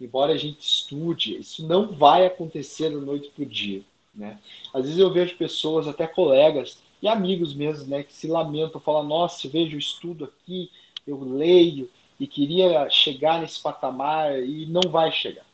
embora 0.00 0.32
a 0.32 0.36
gente 0.36 0.60
estude, 0.60 1.36
isso 1.36 1.66
não 1.66 1.92
vai 1.92 2.26
acontecer 2.26 2.90
da 2.90 2.98
noite 2.98 3.30
para 3.34 3.42
o 3.42 3.46
dia. 3.46 3.82
Né? 4.14 4.38
Às 4.72 4.84
vezes 4.84 4.98
eu 4.98 5.12
vejo 5.12 5.36
pessoas, 5.36 5.86
até 5.86 6.06
colegas 6.06 6.78
e 7.02 7.08
amigos 7.08 7.54
mesmo, 7.54 7.86
né, 7.88 8.02
que 8.02 8.12
se 8.12 8.26
lamentam, 8.26 8.80
falam: 8.80 9.04
Nossa, 9.04 9.48
vejo 9.48 9.76
o 9.76 9.78
estudo 9.78 10.24
aqui, 10.24 10.70
eu 11.06 11.22
leio 11.22 11.88
e 12.18 12.26
queria 12.26 12.88
chegar 12.90 13.40
nesse 13.40 13.60
patamar 13.60 14.42
e 14.42 14.66
não 14.66 14.90
vai 14.90 15.10
chegar. 15.10 15.46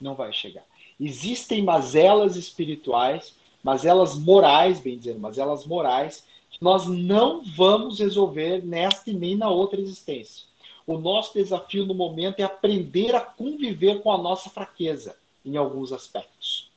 Não 0.00 0.14
vai 0.14 0.32
chegar. 0.32 0.64
Existem 0.98 1.62
mazelas 1.62 2.36
espirituais, 2.36 3.34
mazelas 3.62 4.18
morais, 4.18 4.80
bem 4.80 4.98
dizendo, 4.98 5.18
mazelas 5.18 5.64
morais, 5.64 6.24
que 6.50 6.62
nós 6.62 6.86
não 6.86 7.42
vamos 7.42 7.98
resolver 7.98 8.62
nesta 8.64 9.10
e 9.10 9.14
nem 9.14 9.36
na 9.36 9.48
outra 9.48 9.80
existência. 9.80 10.44
O 10.90 10.98
nosso 10.98 11.34
desafio 11.34 11.86
no 11.86 11.94
momento 11.94 12.40
é 12.40 12.42
aprender 12.42 13.14
a 13.14 13.20
conviver 13.20 14.02
com 14.02 14.10
a 14.10 14.18
nossa 14.18 14.50
fraqueza 14.50 15.16
em 15.46 15.56
alguns 15.56 15.92
aspectos. 15.92 16.68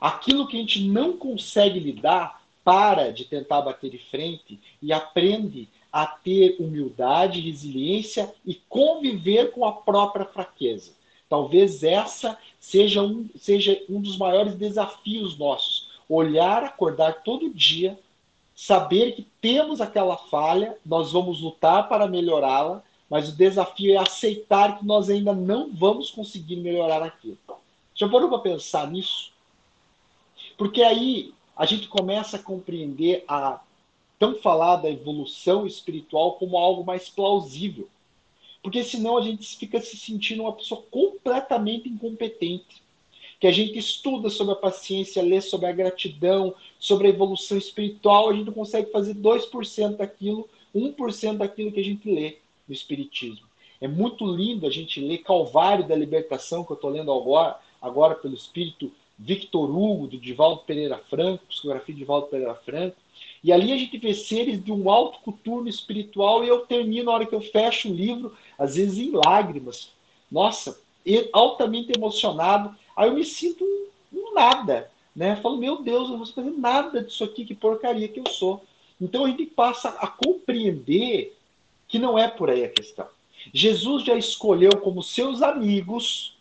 Aquilo 0.00 0.46
que 0.46 0.56
a 0.56 0.60
gente 0.60 0.84
não 0.84 1.16
consegue 1.16 1.80
lidar, 1.80 2.40
para 2.62 3.12
de 3.12 3.24
tentar 3.24 3.62
bater 3.62 3.90
de 3.90 3.98
frente 3.98 4.60
e 4.80 4.92
aprende 4.92 5.68
a 5.92 6.06
ter 6.06 6.54
humildade, 6.60 7.40
resiliência 7.40 8.32
e 8.46 8.54
conviver 8.68 9.50
com 9.50 9.64
a 9.64 9.72
própria 9.72 10.24
fraqueza. 10.24 10.92
Talvez 11.28 11.82
essa 11.82 12.38
seja 12.60 13.02
um, 13.02 13.28
seja 13.36 13.82
um 13.88 14.00
dos 14.00 14.16
maiores 14.16 14.54
desafios 14.54 15.36
nossos. 15.36 15.88
Olhar, 16.08 16.62
acordar 16.62 17.24
todo 17.24 17.52
dia, 17.52 17.98
saber 18.54 19.16
que 19.16 19.26
temos 19.40 19.80
aquela 19.80 20.16
falha, 20.16 20.76
nós 20.86 21.10
vamos 21.10 21.40
lutar 21.40 21.88
para 21.88 22.06
melhorá-la, 22.06 22.84
mas 23.12 23.28
o 23.28 23.36
desafio 23.36 23.92
é 23.92 23.98
aceitar 23.98 24.78
que 24.78 24.86
nós 24.86 25.10
ainda 25.10 25.34
não 25.34 25.70
vamos 25.70 26.10
conseguir 26.10 26.56
melhorar 26.56 27.02
aquilo. 27.02 27.36
Já 27.94 28.08
parou 28.08 28.30
para 28.30 28.38
pensar 28.38 28.90
nisso? 28.90 29.30
Porque 30.56 30.82
aí 30.82 31.34
a 31.54 31.66
gente 31.66 31.88
começa 31.88 32.38
a 32.38 32.42
compreender 32.42 33.22
a 33.28 33.60
tão 34.18 34.36
falada 34.36 34.88
evolução 34.88 35.66
espiritual 35.66 36.36
como 36.36 36.56
algo 36.56 36.86
mais 36.86 37.10
plausível. 37.10 37.86
Porque 38.62 38.82
senão 38.82 39.18
a 39.18 39.20
gente 39.20 39.58
fica 39.58 39.78
se 39.78 39.98
sentindo 39.98 40.44
uma 40.44 40.54
pessoa 40.54 40.82
completamente 40.90 41.90
incompetente. 41.90 42.80
Que 43.38 43.46
a 43.46 43.52
gente 43.52 43.78
estuda 43.78 44.30
sobre 44.30 44.54
a 44.54 44.56
paciência, 44.56 45.22
lê 45.22 45.42
sobre 45.42 45.66
a 45.66 45.72
gratidão, 45.72 46.54
sobre 46.78 47.08
a 47.08 47.10
evolução 47.10 47.58
espiritual, 47.58 48.30
a 48.30 48.32
gente 48.32 48.46
não 48.46 48.54
consegue 48.54 48.90
fazer 48.90 49.14
2% 49.16 49.96
daquilo, 49.98 50.48
1% 50.74 51.36
daquilo 51.36 51.70
que 51.70 51.80
a 51.80 51.84
gente 51.84 52.10
lê 52.10 52.40
no 52.66 52.74
Espiritismo. 52.74 53.46
É 53.80 53.88
muito 53.88 54.24
lindo 54.24 54.66
a 54.66 54.70
gente 54.70 55.00
ler 55.00 55.18
Calvário 55.18 55.86
da 55.86 55.96
Libertação, 55.96 56.64
que 56.64 56.72
eu 56.72 56.76
estou 56.76 56.90
lendo 56.90 57.12
agora, 57.12 57.58
agora 57.80 58.14
pelo 58.14 58.34
Espírito 58.34 58.92
Victor 59.18 59.70
Hugo, 59.70 60.06
do 60.06 60.18
Divaldo 60.18 60.62
Pereira 60.62 60.98
Franco, 60.98 61.46
psicografia 61.46 61.94
de 61.94 62.00
Divaldo 62.00 62.28
Pereira 62.28 62.54
Franco. 62.54 62.96
E 63.42 63.52
ali 63.52 63.72
a 63.72 63.76
gente 63.76 63.98
vê 63.98 64.14
seres 64.14 64.62
de 64.62 64.70
um 64.70 64.88
alto 64.88 65.18
coturno 65.20 65.68
espiritual 65.68 66.44
e 66.44 66.48
eu 66.48 66.60
termino, 66.60 67.06
na 67.06 67.12
hora 67.12 67.26
que 67.26 67.34
eu 67.34 67.40
fecho 67.40 67.88
o 67.88 67.94
livro, 67.94 68.36
às 68.56 68.76
vezes 68.76 68.98
em 68.98 69.10
lágrimas. 69.10 69.90
Nossa, 70.30 70.80
altamente 71.32 71.92
emocionado. 71.96 72.74
Aí 72.96 73.08
eu 73.08 73.14
me 73.14 73.24
sinto 73.24 73.64
um, 73.64 73.88
um 74.12 74.34
nada. 74.34 74.90
Né? 75.14 75.32
Eu 75.32 75.42
falo, 75.42 75.56
meu 75.56 75.82
Deus, 75.82 76.04
eu 76.04 76.16
não 76.16 76.24
vou 76.24 76.26
fazer 76.26 76.50
nada 76.50 77.02
disso 77.02 77.24
aqui, 77.24 77.44
que 77.44 77.54
porcaria 77.54 78.08
que 78.08 78.20
eu 78.20 78.28
sou. 78.28 78.62
Então 79.00 79.24
a 79.24 79.28
gente 79.28 79.46
passa 79.46 79.88
a 79.90 80.06
compreender 80.06 81.36
que 81.92 81.98
não 81.98 82.16
é 82.18 82.26
por 82.26 82.48
aí 82.48 82.64
a 82.64 82.70
questão. 82.70 83.06
Jesus 83.52 84.02
já 84.02 84.14
escolheu 84.14 84.78
como 84.78 85.02
seus 85.02 85.42
amigos 85.42 86.34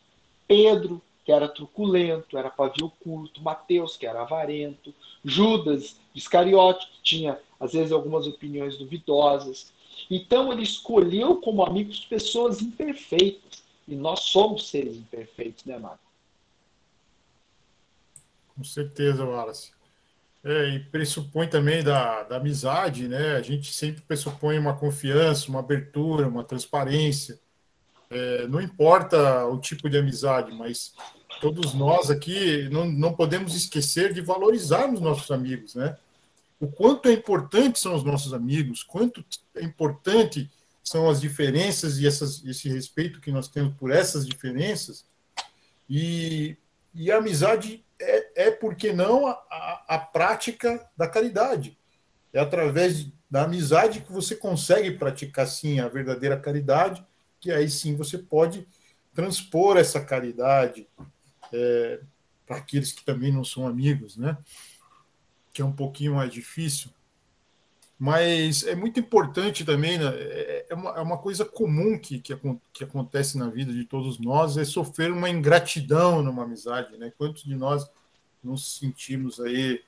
Pedro, 0.48 1.02
que 1.26 1.32
era 1.32 1.50
truculento, 1.50 2.38
era 2.38 2.50
pavio 2.50 2.90
curto, 3.04 3.42
Mateus, 3.42 3.98
que 3.98 4.08
era 4.08 4.22
avarento, 4.22 4.94
Judas 5.26 5.98
Iscariote, 6.16 6.88
que 6.88 7.02
tinha, 7.04 7.38
às 7.60 7.74
vezes, 7.74 7.92
algumas 7.92 8.28
opiniões 8.28 8.78
duvidosas. 8.78 9.74
Então, 10.10 10.54
ele 10.54 10.64
escolheu 10.64 11.42
como 11.42 11.66
amigos 11.66 12.06
pessoas 12.06 12.62
imperfeitas. 12.62 13.62
E 13.86 13.94
nós 13.94 14.22
somos 14.22 14.70
seres 14.70 14.96
imperfeitos, 14.96 15.66
né, 15.66 15.78
Marco? 15.78 16.00
Com 18.56 18.64
certeza, 18.64 19.26
Wallace. 19.26 19.74
É, 20.44 20.70
e 20.70 20.80
pressupõe 20.80 21.48
também 21.48 21.84
da, 21.84 22.24
da 22.24 22.38
amizade, 22.38 23.08
né? 23.08 23.36
A 23.36 23.42
gente 23.44 23.72
sempre 23.72 24.02
pressupõe 24.02 24.58
uma 24.58 24.76
confiança, 24.76 25.50
uma 25.50 25.60
abertura, 25.60 26.28
uma 26.28 26.44
transparência. 26.44 27.40
É, 28.10 28.48
não 28.48 28.60
importa 28.60 29.46
o 29.46 29.60
tipo 29.60 29.88
de 29.88 29.98
amizade, 29.98 30.52
mas 30.52 30.94
todos 31.40 31.76
nós 31.76 32.10
aqui 32.10 32.68
não, 32.70 32.86
não 32.86 33.14
podemos 33.14 33.56
esquecer 33.56 34.14
de 34.14 34.22
valorizarmos 34.22 35.00
nossos 35.00 35.30
amigos, 35.30 35.76
né? 35.76 35.96
O 36.60 36.68
quanto 36.68 37.08
é 37.08 37.14
importante 37.14 37.80
são 37.80 37.96
os 37.96 38.04
nossos 38.04 38.34
amigos, 38.34 38.84
quanto 38.84 39.24
é 39.56 39.64
importante 39.64 40.50
são 40.84 41.10
as 41.10 41.22
diferenças 41.22 42.00
e 42.00 42.08
essas, 42.08 42.44
esse 42.46 42.68
respeito 42.68 43.22
que 43.22 43.32
nós 43.32 43.48
temos 43.48 43.74
por 43.76 43.92
essas 43.92 44.28
diferenças. 44.28 45.06
E, 45.90 46.58
e 46.94 47.12
a 47.12 47.18
amizade 47.18 47.84
é, 48.02 48.48
é 48.48 48.52
por 48.52 48.76
que 48.76 48.92
não, 48.92 49.28
a, 49.28 49.32
a, 49.32 49.96
a 49.96 50.00
prática 50.00 50.90
da 50.98 51.08
caridade. 51.08 51.78
É 52.34 52.40
através 52.40 53.08
da 53.30 53.44
amizade 53.44 54.02
que 54.02 54.12
você 54.12 54.36
consegue 54.36 54.92
praticar, 54.92 55.48
sim, 55.48 55.80
a 55.80 55.88
verdadeira 55.88 56.40
caridade 56.40 57.06
que 57.42 57.52
aí 57.52 57.68
sim 57.70 57.96
você 57.96 58.20
pode 58.20 58.66
transpor 59.14 59.76
essa 59.76 60.00
caridade 60.00 60.88
é, 61.52 62.00
para 62.46 62.58
aqueles 62.58 62.94
que 62.94 63.04
também 63.04 63.34
não 63.34 63.44
são 63.44 63.68
amigos, 63.68 64.16
né? 64.16 64.38
Que 65.52 65.62
é 65.62 65.66
um 65.66 65.74
pouquinho 65.74 66.16
mais 66.16 66.32
difícil. 66.32 66.92
Mas 68.04 68.64
é 68.64 68.74
muito 68.74 69.00
importante 69.00 69.64
também, 69.64 70.00
né? 70.00 70.08
é, 70.08 70.66
é, 70.72 70.74
uma, 70.74 70.90
é 70.98 71.02
uma 71.02 71.20
coisa 71.20 71.46
comum 71.46 72.00
que, 72.00 72.18
que, 72.18 72.36
que 72.74 72.84
acontece 72.84 73.38
na 73.38 73.48
vida 73.48 73.72
de 73.72 73.86
todos 73.86 74.18
nós, 74.18 74.58
é 74.58 74.66
sofrer 74.66 75.12
uma 75.12 75.30
ingratidão 75.30 76.24
numa 76.24 76.42
amizade, 76.42 76.98
né? 76.98 77.14
Quantos 77.16 77.44
de 77.44 77.54
nós 77.54 77.88
nos 78.44 78.80
sentimos 78.80 79.40
aí 79.40 79.84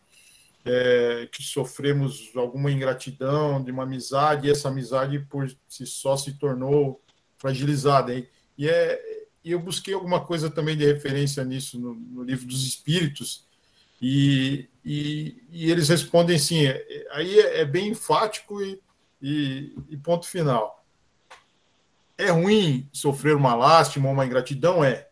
é, 0.63 1.27
que 1.31 1.41
sofremos 1.41 2.31
alguma 2.35 2.71
ingratidão 2.71 3.63
de 3.63 3.71
uma 3.71 3.81
amizade 3.81 4.47
e 4.47 4.51
essa 4.51 4.67
amizade 4.67 5.17
por 5.17 5.51
si 5.67 5.87
só 5.87 6.15
se 6.15 6.37
tornou 6.37 7.01
fragilizada. 7.35 8.13
Hein? 8.13 8.27
E 8.55 8.69
é, 8.69 9.25
eu 9.43 9.59
busquei 9.59 9.95
alguma 9.95 10.23
coisa 10.23 10.51
também 10.51 10.77
de 10.77 10.85
referência 10.85 11.43
nisso 11.43 11.79
no, 11.79 11.95
no 11.95 12.21
livro 12.21 12.45
dos 12.45 12.63
Espíritos, 12.63 13.47
e, 14.05 14.67
e, 14.83 15.43
e, 15.49 15.71
eles 15.71 15.87
respondem 15.87 16.37
sim. 16.37 16.65
É, 16.65 17.07
aí 17.11 17.39
é, 17.39 17.61
é 17.61 17.65
bem 17.65 17.87
enfático 17.87 18.61
e, 18.61 18.77
e, 19.89 19.95
ponto 20.03 20.27
final. 20.27 20.83
É 22.17 22.29
ruim 22.29 22.89
sofrer 22.91 23.33
uma 23.33 23.55
lástima 23.55 24.09
ou 24.09 24.13
uma 24.13 24.25
ingratidão? 24.25 24.83
É. 24.83 25.07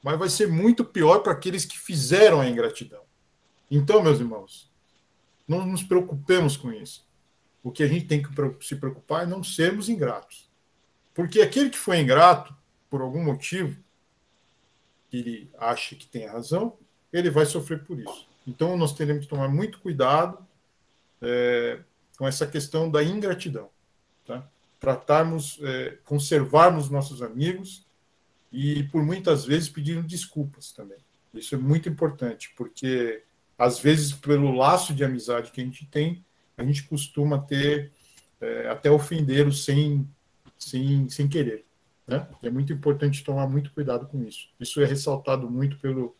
Mas 0.00 0.16
vai 0.16 0.28
ser 0.28 0.46
muito 0.46 0.84
pior 0.84 1.18
para 1.18 1.32
aqueles 1.32 1.64
que 1.64 1.76
fizeram 1.76 2.40
a 2.40 2.48
ingratidão. 2.48 3.02
Então, 3.68 4.00
meus 4.00 4.20
irmãos, 4.20 4.70
não 5.46 5.66
nos 5.66 5.82
preocupemos 5.82 6.56
com 6.56 6.72
isso. 6.72 7.04
O 7.64 7.72
que 7.72 7.82
a 7.82 7.88
gente 7.88 8.06
tem 8.06 8.22
que 8.22 8.30
se 8.64 8.76
preocupar 8.76 9.24
é 9.24 9.26
não 9.26 9.42
sermos 9.42 9.88
ingratos. 9.88 10.48
Porque 11.12 11.42
aquele 11.42 11.68
que 11.68 11.76
foi 11.76 11.98
ingrato, 11.98 12.54
por 12.88 13.00
algum 13.00 13.24
motivo, 13.24 13.76
ele 15.12 15.50
acha 15.58 15.96
que 15.96 16.06
tem 16.06 16.28
razão, 16.28 16.78
ele 17.12 17.30
vai 17.30 17.46
sofrer 17.46 17.82
por 17.84 17.98
isso. 17.98 18.26
Então, 18.46 18.76
nós 18.76 18.94
teremos 18.94 19.24
que 19.24 19.30
tomar 19.30 19.48
muito 19.48 19.78
cuidado 19.80 20.38
é, 21.20 21.80
com 22.16 22.26
essa 22.26 22.46
questão 22.46 22.90
da 22.90 23.02
ingratidão. 23.02 23.68
Tá? 24.26 24.46
Tratarmos, 24.78 25.58
é, 25.62 25.98
conservarmos 26.04 26.88
nossos 26.88 27.22
amigos 27.22 27.84
e, 28.52 28.84
por 28.84 29.02
muitas 29.04 29.44
vezes, 29.44 29.68
pedir 29.68 30.02
desculpas 30.02 30.72
também. 30.72 30.98
Isso 31.34 31.54
é 31.54 31.58
muito 31.58 31.88
importante, 31.88 32.52
porque, 32.56 33.22
às 33.58 33.78
vezes, 33.78 34.12
pelo 34.12 34.52
laço 34.52 34.94
de 34.94 35.04
amizade 35.04 35.50
que 35.50 35.60
a 35.60 35.64
gente 35.64 35.86
tem, 35.86 36.24
a 36.56 36.64
gente 36.64 36.84
costuma 36.84 37.38
ter 37.38 37.92
é, 38.40 38.68
até 38.68 38.90
ofendê-los 38.90 39.64
sem 39.64 40.08
sem, 40.60 41.08
sem 41.08 41.26
querer. 41.26 41.64
Né? 42.06 42.28
É 42.42 42.50
muito 42.50 42.72
importante 42.72 43.24
tomar 43.24 43.48
muito 43.48 43.72
cuidado 43.72 44.06
com 44.06 44.22
isso. 44.22 44.48
Isso 44.60 44.80
é 44.80 44.84
ressaltado 44.84 45.50
muito 45.50 45.78
pelo, 45.78 46.14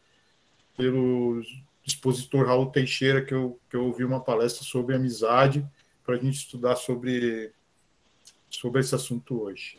pelo 0.81 1.43
expositor 1.87 2.47
Raul 2.47 2.67
Teixeira, 2.67 3.23
que 3.23 3.35
eu, 3.35 3.59
que 3.69 3.77
eu 3.77 3.85
ouvi 3.87 4.05
uma 4.05 4.21
palestra 4.21 4.65
sobre 4.65 4.95
amizade, 4.95 5.67
para 6.05 6.15
a 6.15 6.19
gente 6.19 6.37
estudar 6.37 6.77
sobre, 6.77 7.53
sobre 8.49 8.81
esse 8.81 8.95
assunto 8.95 9.43
hoje. 9.43 9.79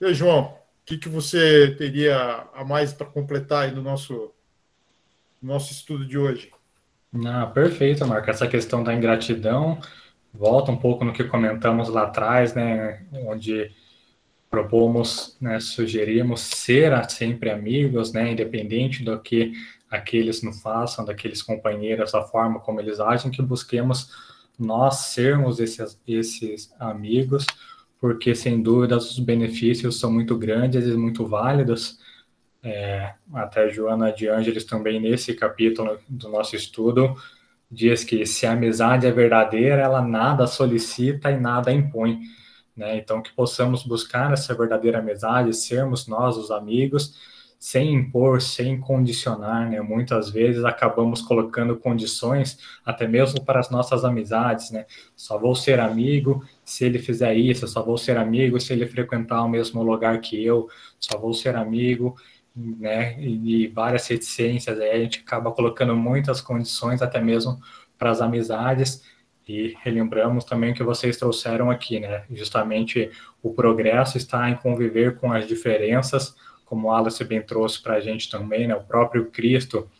E 0.00 0.04
aí, 0.04 0.14
João, 0.14 0.60
que, 0.90 0.98
que 0.98 1.08
você 1.08 1.74
teria 1.76 2.48
a 2.52 2.64
mais 2.64 2.92
para 2.92 3.06
completar 3.06 3.64
aí 3.64 3.70
no 3.70 3.80
nosso, 3.80 4.32
nosso 5.40 5.70
estudo 5.72 6.04
de 6.04 6.18
hoje? 6.18 6.50
Ah, 7.24 7.46
perfeito, 7.46 8.04
Marco. 8.04 8.28
Essa 8.28 8.48
questão 8.48 8.82
da 8.82 8.92
ingratidão 8.92 9.80
volta 10.34 10.72
um 10.72 10.76
pouco 10.76 11.04
no 11.04 11.12
que 11.12 11.22
comentamos 11.22 11.88
lá 11.88 12.04
atrás, 12.04 12.54
né, 12.54 13.06
onde 13.12 13.70
propomos, 14.50 15.36
né, 15.40 15.60
sugerimos 15.60 16.40
ser 16.40 16.92
sempre 17.08 17.50
amigos, 17.50 18.12
né, 18.12 18.32
independente 18.32 19.04
do 19.04 19.18
que 19.20 19.52
aqueles 19.88 20.42
nos 20.42 20.60
façam, 20.60 21.04
daqueles 21.04 21.40
companheiros, 21.40 22.12
da 22.12 22.22
forma 22.22 22.58
como 22.58 22.80
eles 22.80 22.98
agem, 22.98 23.30
que 23.30 23.40
busquemos 23.40 24.10
nós 24.58 24.96
sermos 25.06 25.60
esses, 25.60 25.98
esses 26.06 26.74
amigos, 26.78 27.46
porque 28.00 28.34
sem 28.34 28.60
dúvida 28.60 28.96
os 28.96 29.18
benefícios 29.18 29.98
são 29.98 30.12
muito 30.12 30.36
grandes 30.36 30.84
e 30.84 30.92
muito 30.94 31.26
válidos. 31.26 31.98
É, 32.62 33.14
até 33.32 33.70
Joana 33.70 34.12
de 34.12 34.28
Ângeles 34.28 34.64
também 34.64 35.00
nesse 35.00 35.32
capítulo 35.32 35.98
do 36.08 36.28
nosso 36.28 36.54
estudo 36.54 37.16
diz 37.70 38.04
que 38.04 38.26
se 38.26 38.46
a 38.46 38.52
amizade 38.52 39.06
é 39.06 39.12
verdadeira, 39.12 39.80
ela 39.80 40.02
nada 40.02 40.46
solicita 40.46 41.30
e 41.30 41.38
nada 41.38 41.72
impõe. 41.72 42.20
Né? 42.80 42.96
Então, 42.96 43.20
que 43.20 43.30
possamos 43.34 43.82
buscar 43.82 44.32
essa 44.32 44.54
verdadeira 44.54 45.00
amizade, 45.00 45.52
sermos 45.54 46.06
nós 46.06 46.38
os 46.38 46.50
amigos, 46.50 47.14
sem 47.58 47.92
impor, 47.94 48.40
sem 48.40 48.80
condicionar, 48.80 49.68
né? 49.68 49.82
Muitas 49.82 50.30
vezes 50.30 50.64
acabamos 50.64 51.20
colocando 51.20 51.76
condições, 51.76 52.58
até 52.82 53.06
mesmo 53.06 53.44
para 53.44 53.60
as 53.60 53.68
nossas 53.68 54.02
amizades, 54.02 54.70
né? 54.70 54.86
Só 55.14 55.38
vou 55.38 55.54
ser 55.54 55.78
amigo 55.78 56.42
se 56.64 56.86
ele 56.86 56.98
fizer 56.98 57.34
isso, 57.34 57.68
só 57.68 57.82
vou 57.82 57.98
ser 57.98 58.16
amigo 58.16 58.58
se 58.58 58.72
ele 58.72 58.86
frequentar 58.86 59.44
o 59.44 59.48
mesmo 59.48 59.82
lugar 59.82 60.18
que 60.22 60.42
eu, 60.42 60.66
só 60.98 61.18
vou 61.18 61.34
ser 61.34 61.54
amigo, 61.54 62.16
né? 62.56 63.20
E, 63.20 63.68
várias 63.68 64.06
reticências, 64.08 64.80
aí 64.80 64.90
a 64.92 64.98
gente 64.98 65.20
acaba 65.20 65.52
colocando 65.52 65.94
muitas 65.94 66.40
condições, 66.40 67.02
até 67.02 67.20
mesmo 67.20 67.60
para 67.98 68.10
as 68.10 68.22
amizades, 68.22 69.02
e 69.50 69.76
relembramos 69.82 70.44
também 70.44 70.72
que 70.72 70.82
vocês 70.84 71.16
trouxeram 71.16 71.72
aqui, 71.72 71.98
né? 71.98 72.22
Justamente 72.30 73.10
o 73.42 73.52
progresso 73.52 74.16
está 74.16 74.48
em 74.48 74.54
conviver 74.54 75.18
com 75.18 75.32
as 75.32 75.48
diferenças, 75.48 76.36
como 76.64 76.86
o 76.86 76.92
Alice 76.92 77.24
bem 77.24 77.42
trouxe 77.42 77.82
para 77.82 77.94
a 77.94 78.00
gente 78.00 78.30
também, 78.30 78.68
né? 78.68 78.76
O 78.76 78.84
próprio 78.84 79.26
Cristo 79.26 79.90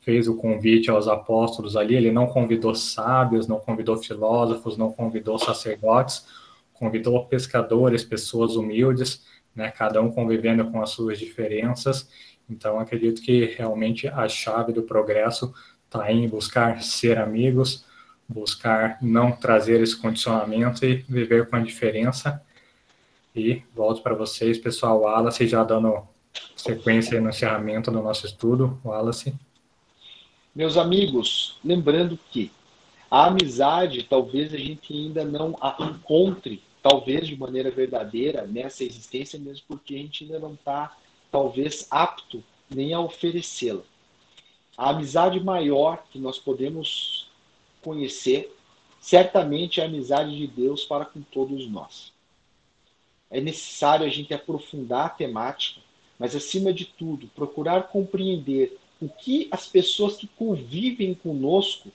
fez 0.00 0.28
o 0.28 0.36
convite 0.36 0.90
aos 0.90 1.08
apóstolos 1.08 1.76
ali, 1.76 1.96
ele 1.96 2.12
não 2.12 2.28
convidou 2.28 2.72
sábios, 2.72 3.48
não 3.48 3.58
convidou 3.58 3.96
filósofos, 3.96 4.76
não 4.76 4.92
convidou 4.92 5.38
sacerdotes, 5.40 6.24
convidou 6.72 7.26
pescadores, 7.26 8.04
pessoas 8.04 8.54
humildes, 8.54 9.24
né? 9.56 9.72
Cada 9.72 10.00
um 10.00 10.10
convivendo 10.12 10.70
com 10.70 10.80
as 10.80 10.90
suas 10.90 11.18
diferenças. 11.18 12.08
Então, 12.48 12.78
acredito 12.78 13.20
que 13.22 13.46
realmente 13.46 14.06
a 14.06 14.28
chave 14.28 14.72
do 14.72 14.84
progresso 14.84 15.52
está 15.84 16.12
em 16.12 16.28
buscar 16.28 16.80
ser 16.80 17.18
amigos, 17.18 17.84
buscar 18.28 18.98
não 19.02 19.32
trazer 19.32 19.80
esse 19.80 19.96
condicionamento 19.96 20.84
e 20.84 20.96
viver 21.08 21.48
com 21.48 21.56
a 21.56 21.60
diferença 21.60 22.42
e 23.34 23.62
volto 23.74 24.00
para 24.02 24.14
vocês, 24.14 24.58
pessoal. 24.58 25.00
Wallace, 25.00 25.46
já 25.46 25.64
dando 25.64 26.06
sequência 26.56 27.20
no 27.20 27.30
encerramento 27.30 27.90
do 27.90 28.00
nosso 28.00 28.26
estudo. 28.26 28.80
Wallace. 28.84 29.34
Meus 30.54 30.76
amigos, 30.76 31.58
lembrando 31.64 32.18
que 32.30 32.52
a 33.10 33.26
amizade 33.26 34.04
talvez 34.04 34.54
a 34.54 34.56
gente 34.56 34.92
ainda 34.92 35.24
não 35.24 35.56
a 35.60 35.76
encontre, 35.80 36.62
talvez 36.82 37.26
de 37.26 37.36
maneira 37.36 37.70
verdadeira, 37.70 38.46
nessa 38.46 38.84
existência, 38.84 39.38
mesmo 39.38 39.64
porque 39.66 39.94
a 39.94 39.98
gente 39.98 40.24
ainda 40.24 40.38
não 40.38 40.54
está, 40.54 40.96
talvez, 41.30 41.86
apto 41.90 42.42
nem 42.70 42.94
a 42.94 43.00
oferecê-la. 43.00 43.82
A 44.76 44.90
amizade 44.90 45.38
maior 45.40 46.04
que 46.10 46.18
nós 46.18 46.38
podemos 46.38 47.23
conhecer, 47.84 48.56
certamente 49.00 49.80
a 49.80 49.84
amizade 49.84 50.36
de 50.36 50.46
Deus 50.46 50.84
para 50.84 51.04
com 51.04 51.20
todos 51.20 51.68
nós 51.70 52.14
é 53.34 53.40
necessário 53.40 54.06
a 54.06 54.08
gente 54.08 54.32
aprofundar 54.32 55.06
a 55.06 55.08
temática, 55.08 55.80
mas 56.16 56.36
acima 56.36 56.72
de 56.72 56.84
tudo, 56.84 57.26
procurar 57.34 57.88
compreender 57.88 58.78
o 59.02 59.08
que 59.08 59.48
as 59.50 59.66
pessoas 59.66 60.16
que 60.16 60.28
convivem 60.28 61.14
conosco 61.14 61.90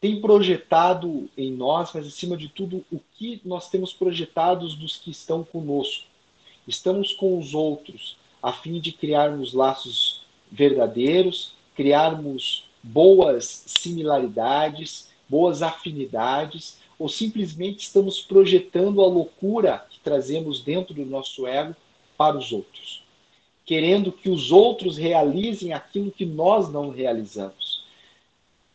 têm 0.00 0.22
projetado 0.22 1.28
em 1.36 1.52
nós, 1.52 1.90
mas 1.92 2.06
acima 2.06 2.38
de 2.38 2.48
tudo, 2.48 2.82
o 2.90 2.98
que 3.18 3.38
nós 3.44 3.68
temos 3.68 3.92
projetados 3.92 4.74
dos 4.74 4.96
que 4.96 5.10
estão 5.10 5.44
conosco. 5.44 6.06
Estamos 6.66 7.12
com 7.12 7.38
os 7.38 7.54
outros 7.54 8.16
a 8.42 8.50
fim 8.50 8.80
de 8.80 8.92
criarmos 8.92 9.52
laços 9.52 10.22
verdadeiros, 10.50 11.52
criarmos 11.74 12.66
boas 12.84 13.64
similaridades, 13.66 15.08
boas 15.26 15.62
afinidades, 15.62 16.76
ou 16.98 17.08
simplesmente 17.08 17.80
estamos 17.80 18.20
projetando 18.20 19.00
a 19.00 19.06
loucura 19.06 19.86
que 19.88 19.98
trazemos 20.00 20.60
dentro 20.60 20.92
do 20.94 21.06
nosso 21.06 21.46
ego 21.46 21.74
para 22.16 22.36
os 22.36 22.52
outros, 22.52 23.02
querendo 23.64 24.12
que 24.12 24.28
os 24.28 24.52
outros 24.52 24.98
realizem 24.98 25.72
aquilo 25.72 26.12
que 26.12 26.26
nós 26.26 26.70
não 26.70 26.90
realizamos, 26.90 27.84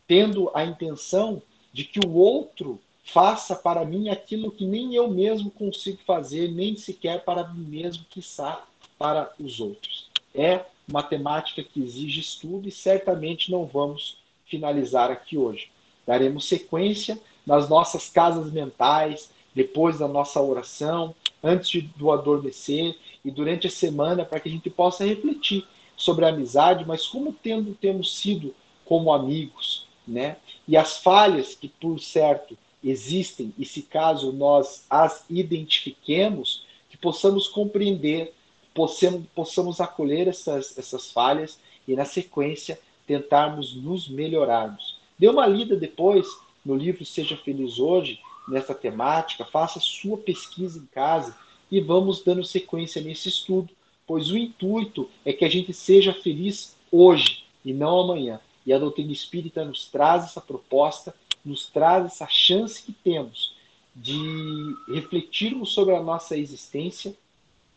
tendo 0.08 0.50
a 0.52 0.64
intenção 0.64 1.40
de 1.72 1.84
que 1.84 2.00
o 2.04 2.12
outro 2.14 2.80
faça 3.04 3.54
para 3.54 3.84
mim 3.84 4.08
aquilo 4.08 4.50
que 4.50 4.66
nem 4.66 4.94
eu 4.94 5.08
mesmo 5.08 5.52
consigo 5.52 5.98
fazer, 6.04 6.50
nem 6.50 6.76
sequer 6.76 7.24
para 7.24 7.46
mim 7.46 7.64
mesmo, 7.64 8.04
quiçá 8.10 8.64
para 8.98 9.32
os 9.38 9.60
outros. 9.60 10.10
É 10.34 10.64
uma 10.90 11.02
temática 11.02 11.62
que 11.62 11.80
exige 11.80 12.20
estudo 12.20 12.68
e 12.68 12.72
certamente 12.72 13.50
não 13.50 13.64
vamos 13.64 14.18
finalizar 14.44 15.10
aqui 15.10 15.38
hoje. 15.38 15.70
Daremos 16.06 16.46
sequência 16.46 17.18
nas 17.46 17.68
nossas 17.68 18.08
casas 18.08 18.52
mentais, 18.52 19.30
depois 19.54 19.98
da 19.98 20.08
nossa 20.08 20.40
oração, 20.40 21.14
antes 21.42 21.82
do 21.96 22.10
adormecer 22.10 22.96
e 23.24 23.30
durante 23.30 23.66
a 23.66 23.70
semana, 23.70 24.24
para 24.24 24.40
que 24.40 24.48
a 24.48 24.52
gente 24.52 24.68
possa 24.68 25.04
refletir 25.04 25.66
sobre 25.96 26.24
a 26.24 26.28
amizade, 26.28 26.84
mas 26.86 27.06
como 27.06 27.32
tendo, 27.32 27.74
temos 27.74 28.16
sido 28.16 28.54
como 28.84 29.12
amigos, 29.12 29.86
né? 30.06 30.36
E 30.66 30.76
as 30.76 30.98
falhas 30.98 31.54
que, 31.54 31.68
por 31.68 32.00
certo, 32.00 32.56
existem, 32.82 33.52
e 33.58 33.64
se 33.64 33.82
caso 33.82 34.32
nós 34.32 34.84
as 34.88 35.24
identifiquemos, 35.28 36.64
que 36.88 36.96
possamos 36.96 37.46
compreender, 37.46 38.32
possamos, 38.80 39.26
possamos 39.34 39.78
acolher 39.78 40.26
essas, 40.26 40.78
essas 40.78 41.10
falhas 41.10 41.60
e, 41.86 41.94
na 41.94 42.06
sequência, 42.06 42.80
tentarmos 43.06 43.74
nos 43.74 44.08
melhorarmos. 44.08 44.96
Dê 45.18 45.28
uma 45.28 45.46
lida 45.46 45.76
depois 45.76 46.26
no 46.64 46.74
livro 46.74 47.04
Seja 47.04 47.36
Feliz 47.36 47.78
Hoje, 47.78 48.18
nessa 48.48 48.74
temática, 48.74 49.44
faça 49.44 49.78
sua 49.78 50.16
pesquisa 50.16 50.78
em 50.78 50.86
casa 50.86 51.36
e 51.70 51.78
vamos 51.78 52.24
dando 52.24 52.42
sequência 52.42 53.02
nesse 53.02 53.28
estudo, 53.28 53.68
pois 54.06 54.30
o 54.30 54.38
intuito 54.38 55.10
é 55.26 55.32
que 55.34 55.44
a 55.44 55.50
gente 55.50 55.74
seja 55.74 56.14
feliz 56.14 56.74
hoje 56.90 57.44
e 57.62 57.74
não 57.74 58.00
amanhã. 58.00 58.40
E 58.64 58.72
a 58.72 58.78
doutrina 58.78 59.12
espírita 59.12 59.62
nos 59.62 59.88
traz 59.88 60.24
essa 60.24 60.40
proposta, 60.40 61.14
nos 61.44 61.66
traz 61.66 62.06
essa 62.06 62.26
chance 62.26 62.82
que 62.82 62.92
temos 62.92 63.54
de 63.94 64.74
refletirmos 64.88 65.74
sobre 65.74 65.94
a 65.94 66.02
nossa 66.02 66.34
existência 66.34 67.14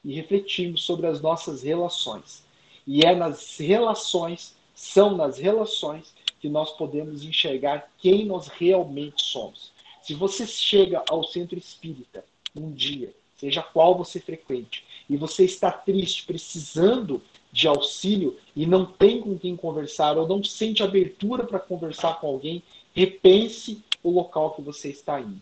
e 0.04 0.14
refletirmos 0.14 0.84
sobre 0.84 1.08
as 1.08 1.22
nossas 1.22 1.64
relações. 1.64 2.44
E 2.86 3.06
é 3.06 3.16
nas 3.16 3.58
relações, 3.58 4.56
são 4.76 5.16
nas 5.16 5.38
relações 5.38 6.14
que 6.40 6.50
nós 6.50 6.72
podemos 6.72 7.24
enxergar 7.24 7.90
quem 7.98 8.26
nós 8.26 8.48
realmente 8.48 9.24
somos. 9.24 9.72
Se 10.02 10.14
você 10.14 10.46
chega 10.46 11.02
ao 11.10 11.24
centro 11.24 11.58
espírita 11.58 12.26
um 12.54 12.72
dia, 12.72 13.14
seja 13.38 13.62
qual 13.62 13.98
você 13.98 14.20
frequente, 14.20 14.84
e 15.10 15.16
você 15.16 15.46
está 15.46 15.72
triste, 15.72 16.26
precisando 16.26 17.22
de 17.52 17.68
auxílio 17.68 18.38
e 18.56 18.66
não 18.66 18.86
tem 18.86 19.22
com 19.22 19.38
quem 19.38 19.56
conversar 19.56 20.18
ou 20.18 20.28
não 20.28 20.44
sente 20.44 20.84
abertura 20.84 21.46
para 21.46 21.60
conversar 21.60 22.20
com 22.20 22.28
alguém, 22.28 22.64
repense 22.94 23.82
o 24.02 24.10
local 24.10 24.52
que 24.52 24.62
você 24.62 24.90
está 24.90 25.20
indo. 25.22 25.42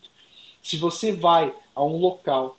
Se 0.62 0.78
você 0.78 1.12
vai 1.12 1.54
a 1.74 1.84
um 1.84 1.98
local 1.98 2.58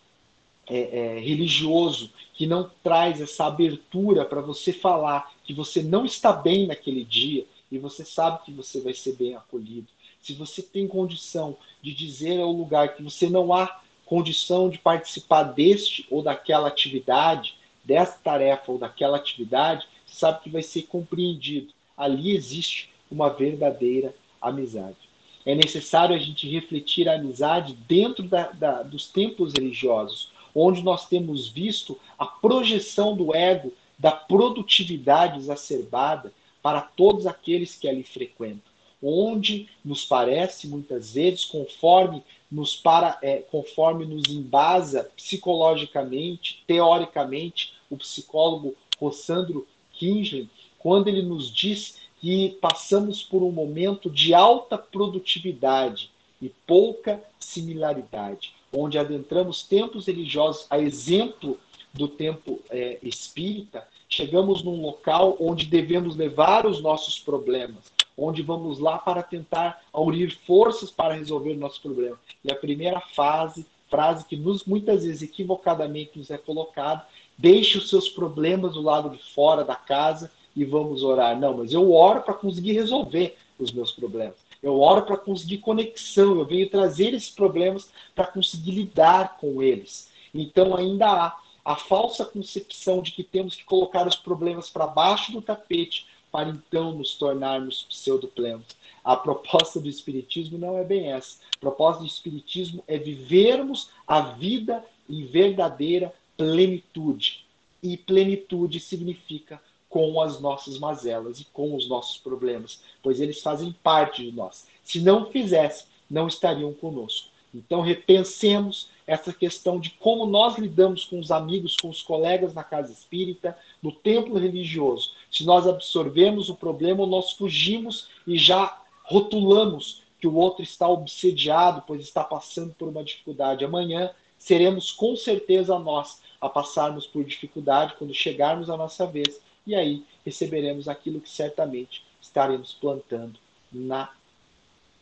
é, 0.69 1.17
é, 1.17 1.19
religioso 1.19 2.11
que 2.35 2.47
não 2.47 2.71
traz 2.83 3.21
essa 3.21 3.47
abertura 3.47 4.25
para 4.25 4.41
você 4.41 4.73
falar 4.73 5.33
que 5.45 5.53
você 5.53 5.83
não 5.83 6.05
está 6.05 6.33
bem 6.33 6.67
naquele 6.67 7.05
dia, 7.05 7.45
e 7.71 7.79
você 7.79 8.05
sabe 8.05 8.45
que 8.45 8.53
você 8.53 8.81
vai 8.81 8.93
ser 8.93 9.15
bem 9.17 9.35
acolhido. 9.35 9.89
Se 10.21 10.35
você 10.35 10.63
tem 10.63 10.87
condição 10.87 11.57
de 11.81 11.95
dizer 11.95 12.39
ao 12.39 12.53
lugar 12.53 12.95
que 12.95 13.03
você 13.03 13.31
não 13.31 13.53
há 13.53 13.81
condição 14.05 14.69
de 14.69 14.79
participar 14.79 15.45
deste 15.45 16.07
ou 16.11 16.23
daquela 16.23 16.69
atividade, 16.69 17.57
dessa 17.83 18.19
tarefa 18.23 18.71
ou 18.71 18.79
daquela 18.79 19.17
atividade, 19.17 19.89
você 20.07 20.17
sabe 20.17 20.43
que 20.43 20.51
vai 20.51 20.63
ser 20.63 20.83
compreendido. 20.83 21.73
Ali 21.97 22.37
existe 22.37 22.91
uma 23.11 23.31
verdadeira 23.31 24.15
amizade. 24.41 24.97
É 25.45 25.55
necessário 25.55 26.15
a 26.15 26.19
gente 26.19 26.49
refletir 26.49 27.09
a 27.09 27.15
amizade 27.15 27.75
dentro 27.89 28.23
da, 28.23 28.53
da, 28.53 28.83
dos 28.83 29.09
templos 29.09 29.55
religiosos, 29.55 30.31
onde 30.55 30.83
nós 30.83 31.09
temos 31.09 31.49
visto 31.49 31.99
a 32.19 32.27
projeção 32.27 33.17
do 33.17 33.35
ego, 33.35 33.73
da 33.99 34.13
produtividade 34.13 35.39
exacerbada 35.39 36.33
para 36.63 36.81
todos 36.81 37.27
aqueles 37.27 37.75
que 37.75 37.89
ali 37.89 38.03
frequentam, 38.03 38.73
onde 39.03 39.69
nos 39.85 40.05
parece 40.05 40.69
muitas 40.69 41.15
vezes 41.15 41.45
conforme 41.45 42.23
nos 42.51 42.77
para 42.77 43.19
é, 43.23 43.39
conforme 43.39 44.05
nos 44.05 44.29
embasa 44.29 45.11
psicologicamente, 45.17 46.63
teoricamente, 46.67 47.75
o 47.91 47.97
psicólogo 47.97 48.77
Rossandro 48.99 49.67
Kingley, 49.93 50.49
quando 50.79 51.09
ele 51.09 51.23
nos 51.23 51.53
diz 51.53 51.99
que 52.21 52.51
passamos 52.61 53.23
por 53.23 53.43
um 53.43 53.51
momento 53.51 54.09
de 54.09 54.33
alta 54.33 54.79
produtividade 54.79 56.11
e 56.41 56.49
pouca 56.49 57.23
similaridade, 57.41 58.55
onde 58.73 58.99
adentramos 58.99 59.63
tempos 59.63 60.07
religiosos, 60.07 60.67
a 60.71 60.79
exemplo 60.79 61.59
do 61.93 62.09
tempo 62.09 62.61
é, 62.71 62.99
espírita, 63.03 63.87
chegamos 64.09 64.63
num 64.63 64.81
local 64.81 65.37
onde 65.39 65.67
devemos 65.67 66.17
levar 66.17 66.67
os 66.67 66.81
nossos 66.81 67.19
problemas, 67.19 67.93
onde 68.17 68.43
vamos 68.43 68.79
lá 68.79 68.99
para 68.99 69.23
tentar 69.23 69.83
aurir 69.93 70.37
forças 70.47 70.91
para 70.91 71.15
resolver 71.15 71.53
o 71.53 71.59
nosso 71.59 71.81
problema. 71.81 72.19
E 72.45 72.51
a 72.51 72.57
primeira 72.57 73.01
fase, 73.01 73.67
frase 73.89 74.25
que 74.25 74.37
nos, 74.37 74.65
muitas 74.65 75.05
vezes 75.05 75.23
equivocadamente 75.23 76.19
nos 76.19 76.31
é 76.31 76.39
colocada, 76.39 77.07
deixe 77.37 77.77
os 77.77 77.91
seus 77.91 78.09
problemas 78.09 78.75
do 78.75 78.83
lado 78.83 79.11
de 79.11 79.23
fora 79.33 79.65
da 79.65 79.75
casa 79.77 80.31
e 80.57 80.65
vamos 80.65 81.03
orar. 81.03 81.39
Não, 81.39 81.59
mas 81.59 81.73
eu 81.73 81.93
oro 81.93 82.23
para 82.23 82.35
conseguir 82.35 82.73
resolver 82.73 83.37
os 83.59 83.73
meus 83.73 83.93
problemas. 83.93 84.37
Eu 84.63 84.81
oro 84.81 85.03
para 85.03 85.17
conseguir 85.17 85.59
conexão. 85.59 86.39
Eu 86.39 86.47
venho 86.47 86.71
trazer 86.71 87.15
esses 87.15 87.31
problemas 87.31 87.91
para 88.15 88.27
conseguir 88.27 88.73
lidar 88.73 89.39
com 89.39 89.63
eles. 89.63 90.11
Então 90.33 90.77
ainda 90.77 91.07
há 91.07 91.37
a 91.65 91.77
falsa 91.77 92.25
concepção 92.25 93.03
de 93.03 93.13
que 93.13 93.23
temos 93.23 93.55
que 93.55 93.65
colocar 93.65 94.07
os 94.07 94.17
problemas 94.17 94.71
para 94.71 94.87
baixo 94.87 95.33
do 95.33 95.43
tapete 95.43 96.07
para 96.31 96.49
então 96.49 96.93
nos 96.93 97.15
tornarmos 97.15 97.83
pseudoplenos. 97.85 98.67
A 99.05 99.15
proposta 99.17 99.79
do 99.79 99.89
Espiritismo 99.89 100.57
não 100.57 100.79
é 100.79 100.85
bem 100.85 101.13
essa. 101.13 101.39
A 101.57 101.59
proposta 101.61 102.01
do 102.01 102.07
Espiritismo 102.07 102.83
é 102.89 102.97
vivermos 102.97 103.91
a 104.07 104.21
vida 104.21 104.83
em 105.09 105.27
verdadeira 105.27 106.13
plenitude. 106.37 107.45
E 107.83 107.97
plenitude 107.97 108.81
significa 108.81 109.61
com 109.93 110.23
as 110.23 110.41
nossas 110.41 110.79
mazelas 110.79 111.39
e 111.39 111.45
com 111.53 111.77
os 111.77 111.87
nossos 111.87 112.17
problemas, 112.17 112.81
pois 113.03 113.21
eles 113.21 113.43
fazem 113.43 113.77
parte 113.83 114.25
de 114.25 114.33
nós. 114.33 114.67
Se 114.83 115.03
não 115.03 115.27
fizessem, 115.31 115.87
não 116.11 116.27
estariam 116.27 116.73
conosco. 116.73 117.29
Então 117.55 117.83
repensemos 117.83 118.89
essa 119.07 119.35
questão 119.35 119.79
de 119.79 119.91
como 119.91 120.25
nós 120.25 120.57
lidamos 120.57 121.05
com 121.05 121.21
os 121.21 121.31
amigos, 121.31 121.77
com 121.77 121.91
os 121.91 122.01
colegas 122.01 122.55
na 122.55 122.65
casa 122.65 122.91
espírita, 122.91 123.55
no 123.83 123.93
templo 123.93 124.39
religioso. 124.39 125.11
Se 125.31 125.45
nós 125.45 125.67
absorvemos 125.67 126.49
o 126.49 126.55
problema, 126.55 127.07
nós 127.07 127.33
fugimos 127.33 128.09
e 128.27 128.39
já 128.39 128.81
rotulamos 129.05 130.01
que 130.19 130.27
o 130.27 130.37
outro 130.37 130.63
está 130.63 130.89
obsediado, 130.89 131.85
pois 131.87 132.01
está 132.01 132.25
passando 132.25 132.73
por 132.79 132.89
uma 132.89 133.05
dificuldade. 133.05 133.63
Amanhã 133.63 134.11
seremos 134.39 134.91
com 134.91 135.15
certeza 135.17 135.79
nós 135.79 136.23
a 136.41 136.49
passarmos 136.49 137.07
por 137.07 137.23
dificuldade 137.25 137.95
quando 137.99 138.15
chegarmos 138.15 138.71
à 138.71 138.77
nossa 138.79 139.07
vez 139.07 139.39
e 139.67 139.75
aí 139.75 140.05
receberemos 140.25 140.89
aquilo 140.89 141.21
que 141.21 141.31
certamente 141.31 142.05
estaremos 142.21 142.73
plantando 142.73 143.39
na 143.73 144.11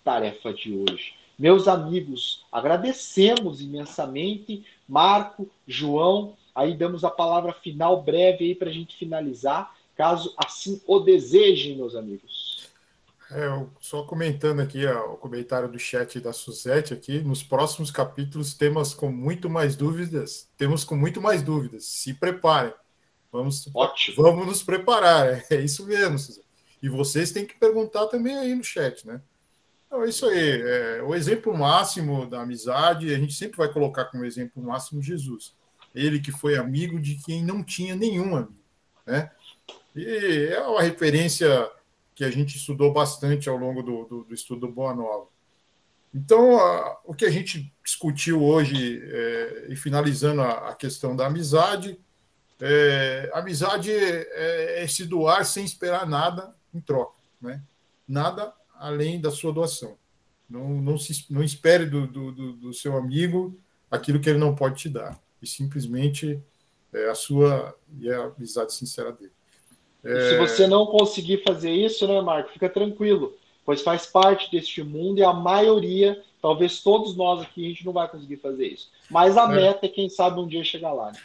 tarefa 0.05 0.53
de 0.53 0.73
hoje. 0.73 1.15
Meus 1.39 1.69
amigos, 1.69 2.45
agradecemos 2.53 3.63
imensamente, 3.63 4.65
Marco, 4.87 5.49
João, 5.67 6.37
aí 6.55 6.77
damos 6.77 7.05
a 7.05 7.11
palavra 7.11 7.53
final 7.53 8.03
breve 8.03 8.45
aí 8.45 8.55
para 8.55 8.69
a 8.69 8.73
gente 8.73 8.97
finalizar, 8.97 9.75
caso 9.97 10.35
assim 10.37 10.81
o 10.87 10.99
desejem, 11.01 11.77
meus 11.77 11.95
amigos. 11.95 12.69
É, 13.31 13.67
só 13.81 14.03
comentando 14.03 14.61
aqui 14.61 14.85
ó, 14.85 15.13
o 15.13 15.17
comentário 15.17 15.71
do 15.71 15.79
chat 15.79 16.19
da 16.19 16.33
Suzete 16.33 16.93
aqui, 16.93 17.21
nos 17.21 17.45
próximos 17.45 17.91
capítulos 17.91 18.55
temos 18.55 18.93
com 18.93 19.11
muito 19.11 19.49
mais 19.49 19.77
dúvidas, 19.77 20.49
temos 20.59 20.83
com 20.83 20.97
muito 20.97 21.21
mais 21.21 21.41
dúvidas, 21.41 21.85
se 21.85 22.13
preparem. 22.13 22.75
Vamos, 23.33 23.69
Ótimo. 23.73 24.23
vamos 24.23 24.47
nos 24.47 24.63
preparar, 24.63 25.45
é 25.51 25.61
isso 25.61 25.87
mesmo. 25.87 26.17
E 26.83 26.89
vocês 26.89 27.31
têm 27.31 27.47
que 27.47 27.59
perguntar 27.59 28.07
também 28.07 28.37
aí 28.37 28.55
no 28.55 28.65
chat, 28.65 29.07
né? 29.07 29.21
Então, 29.87 30.03
é 30.05 30.09
isso 30.09 30.27
aí. 30.27 30.63
É, 30.63 31.03
o 31.03 31.15
exemplo 31.15 31.57
máximo 31.57 32.27
da 32.27 32.43
amizade, 32.43 33.13
a 33.13 33.19
gente 33.19 33.35
sempre 33.35 33.59
vai 33.59 33.73
colocar 33.73 34.07
como 34.07 34.25
exemplo 34.25 34.63
máximo 34.63 35.03
Jesus. 35.03 35.55
Ele 35.95 36.21
que 36.21 36.33
foi 36.33 36.57
amigo 36.57 37.01
de 37.01 37.17
quem 37.17 37.45
não 37.45 37.63
tinha 37.63 37.97
nenhum 37.97 38.37
amigo, 38.37 38.55
né? 39.07 39.31
E 39.95 40.49
é 40.53 40.61
uma 40.61 40.83
referência 40.83 41.69
que 42.15 42.25
a 42.25 42.31
gente 42.31 42.57
estudou 42.57 42.93
bastante 42.93 43.49
ao 43.49 43.57
longo 43.57 43.83
do, 43.83 44.05
do, 44.05 44.25
do 44.25 44.35
estudo 44.35 44.67
do 44.67 44.73
Boa 44.73 44.95
Nova. 44.95 45.27
Então, 46.15 46.59
a, 46.59 47.01
o 47.05 47.15
que 47.15 47.25
a 47.25 47.31
gente 47.31 47.73
discutiu 47.85 48.43
hoje, 48.43 49.01
é, 49.05 49.67
e 49.69 49.77
finalizando 49.77 50.43
a, 50.43 50.71
a 50.71 50.75
questão 50.75 51.15
da 51.15 51.27
amizade, 51.27 51.99
é, 52.61 53.31
amizade 53.33 53.91
é, 53.91 54.83
é, 54.83 54.87
se 54.87 55.07
doar 55.07 55.45
sem 55.45 55.65
esperar 55.65 56.07
nada 56.07 56.55
em 56.75 56.81
troca, 56.81 57.17
né? 57.41 57.63
Nada 58.07 58.53
além 58.79 59.21
da 59.21 59.31
sua 59.31 59.53
doação. 59.53 59.97
Não, 60.49 60.69
não, 60.69 60.99
se, 60.99 61.27
não 61.31 61.43
espere 61.43 61.87
do, 61.87 62.07
do, 62.07 62.53
do, 62.53 62.73
seu 62.75 62.97
amigo 62.97 63.57
aquilo 63.91 64.21
que 64.21 64.29
ele 64.29 64.39
não 64.39 64.55
pode 64.55 64.77
te 64.77 64.89
dar. 64.89 65.19
E 65.41 65.47
simplesmente 65.47 66.43
é, 66.93 67.09
a 67.09 67.15
sua 67.15 67.75
e 67.99 68.11
a 68.11 68.25
amizade 68.25 68.75
sincera 68.75 69.13
dele. 69.13 69.33
É... 70.03 70.31
Se 70.31 70.39
você 70.39 70.67
não 70.67 70.87
conseguir 70.87 71.43
fazer 71.45 71.71
isso, 71.71 72.07
né, 72.07 72.21
Marco, 72.21 72.53
fica 72.53 72.69
tranquilo, 72.69 73.37
pois 73.65 73.83
faz 73.83 74.07
parte 74.07 74.51
deste 74.51 74.83
mundo 74.83 75.19
e 75.19 75.23
a 75.23 75.33
maioria, 75.33 76.21
talvez 76.43 76.81
todos 76.81 77.15
nós 77.15 77.43
aqui, 77.43 77.65
a 77.65 77.69
gente 77.69 77.87
não 77.87 77.93
vai 77.93 78.09
conseguir 78.09 78.39
fazer 78.39 78.67
isso. 78.67 78.91
Mas 79.09 79.37
a 79.37 79.45
é. 79.45 79.57
meta 79.57 79.87
é, 79.87 79.89
quem 79.89 80.09
sabe, 80.09 80.41
um 80.41 80.49
dia 80.49 80.65
chegar 80.65 80.93
lá. 80.93 81.13
Né? 81.13 81.19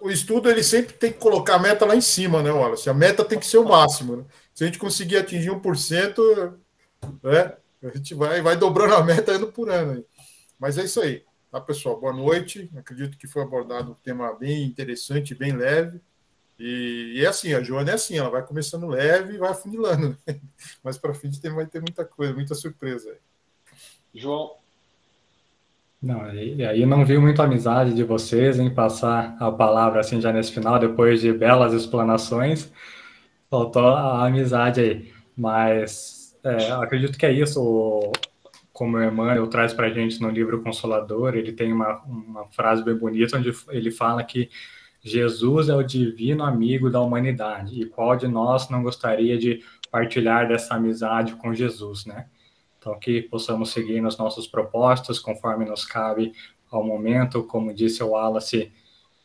O 0.00 0.10
estudo 0.10 0.50
ele 0.50 0.62
sempre 0.62 0.94
tem 0.94 1.12
que 1.12 1.18
colocar 1.18 1.56
a 1.56 1.58
meta 1.58 1.84
lá 1.84 1.94
em 1.94 2.00
cima, 2.00 2.42
né, 2.42 2.50
Wallace? 2.50 2.88
A 2.88 2.94
meta 2.94 3.24
tem 3.24 3.38
que 3.38 3.46
ser 3.46 3.58
o 3.58 3.68
máximo. 3.68 4.16
Né? 4.16 4.24
Se 4.54 4.64
a 4.64 4.66
gente 4.66 4.78
conseguir 4.78 5.18
atingir 5.18 5.50
1%, 5.50 6.54
né, 7.22 7.56
a 7.82 7.96
gente 7.96 8.14
vai, 8.14 8.40
vai 8.40 8.56
dobrando 8.56 8.94
a 8.94 9.04
meta 9.04 9.32
ano 9.32 9.52
por 9.52 9.70
ano. 9.70 10.04
Mas 10.58 10.78
é 10.78 10.84
isso 10.84 11.00
aí. 11.00 11.24
Tá, 11.50 11.60
pessoal? 11.60 11.98
Boa 11.98 12.12
noite. 12.12 12.70
Acredito 12.76 13.18
que 13.18 13.26
foi 13.26 13.42
abordado 13.42 13.92
um 13.92 13.94
tema 13.94 14.32
bem 14.34 14.64
interessante, 14.64 15.34
bem 15.34 15.52
leve. 15.52 16.00
E, 16.58 17.14
e 17.16 17.24
é 17.24 17.28
assim, 17.28 17.54
a 17.54 17.62
Joana 17.62 17.92
é 17.92 17.94
assim, 17.94 18.18
ela 18.18 18.28
vai 18.30 18.46
começando 18.46 18.86
leve 18.86 19.34
e 19.34 19.38
vai 19.38 19.50
afunilando. 19.50 20.16
Né? 20.26 20.40
Mas 20.84 20.98
para 20.98 21.14
frente 21.14 21.40
vai 21.48 21.66
ter 21.66 21.80
muita 21.80 22.04
coisa, 22.04 22.34
muita 22.34 22.54
surpresa. 22.54 23.16
João, 24.14 24.56
não, 26.02 26.32
e 26.34 26.64
aí 26.64 26.86
não 26.86 27.04
vi 27.04 27.18
muita 27.18 27.42
amizade 27.44 27.92
de 27.92 28.02
vocês 28.02 28.58
em 28.58 28.70
passar 28.70 29.36
a 29.38 29.52
palavra 29.52 30.00
assim 30.00 30.20
já 30.20 30.32
nesse 30.32 30.52
final, 30.52 30.78
depois 30.78 31.20
de 31.20 31.32
belas 31.32 31.74
explanações. 31.74 32.72
Faltou 33.50 33.88
a 33.88 34.26
amizade 34.26 34.80
aí. 34.80 35.12
Mas 35.36 36.38
é, 36.42 36.70
acredito 36.72 37.18
que 37.18 37.26
é 37.26 37.32
isso. 37.32 38.12
Como 38.72 38.96
o 38.96 39.02
Emmanuel 39.02 39.46
traz 39.48 39.74
para 39.74 39.88
a 39.88 39.90
gente 39.90 40.22
no 40.22 40.30
livro 40.30 40.62
Consolador, 40.62 41.34
ele 41.34 41.52
tem 41.52 41.72
uma, 41.72 42.00
uma 42.04 42.46
frase 42.46 42.82
bem 42.82 42.94
bonita 42.94 43.36
onde 43.36 43.52
ele 43.68 43.90
fala 43.90 44.24
que 44.24 44.48
Jesus 45.02 45.68
é 45.68 45.74
o 45.74 45.82
divino 45.82 46.44
amigo 46.44 46.88
da 46.90 47.00
humanidade. 47.00 47.80
E 47.80 47.86
qual 47.86 48.16
de 48.16 48.26
nós 48.26 48.70
não 48.70 48.82
gostaria 48.82 49.36
de 49.38 49.62
partilhar 49.90 50.48
dessa 50.48 50.76
amizade 50.76 51.34
com 51.36 51.52
Jesus, 51.52 52.06
né? 52.06 52.26
Então, 52.80 52.98
que 52.98 53.20
possamos 53.20 53.70
seguir 53.72 54.00
nos 54.00 54.16
nossos 54.16 54.46
propósitos 54.46 55.18
conforme 55.18 55.66
nos 55.66 55.84
cabe 55.84 56.32
ao 56.70 56.82
momento. 56.82 57.44
Como 57.44 57.74
disse 57.74 58.02
o 58.02 58.08
Wallace, 58.08 58.72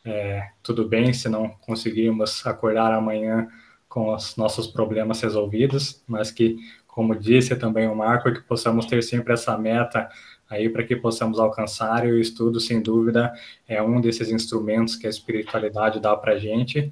é, 0.04 0.50
tudo 0.62 0.86
bem 0.86 1.14
se 1.14 1.30
não 1.30 1.48
conseguirmos 1.62 2.46
acordar 2.46 2.92
amanhã 2.92 3.48
com 3.88 4.14
os 4.14 4.36
nossos 4.36 4.68
problemas 4.68 5.22
resolvidos, 5.22 6.04
mas 6.06 6.32
que, 6.32 6.58
como 6.86 7.16
disse 7.16 7.56
também 7.56 7.88
o 7.88 7.96
Marco, 7.96 8.34
que 8.34 8.42
possamos 8.42 8.88
ter 8.88 9.02
sempre 9.02 9.32
essa 9.32 9.58
meta 9.58 10.10
aí 10.50 10.68
para 10.70 10.84
que 10.84 10.98
possamos 10.98 11.40
alcançar. 11.40 12.06
E 12.06 12.12
o 12.12 12.20
estudo, 12.20 12.60
sem 12.60 12.82
dúvida, 12.82 13.34
é 13.66 13.82
um 13.82 14.02
desses 14.02 14.30
instrumentos 14.30 14.98
que 14.98 15.08
a 15.08 15.10
espiritualidade 15.10 16.02
dá 16.02 16.14
para 16.18 16.34
a 16.34 16.38
gente. 16.38 16.92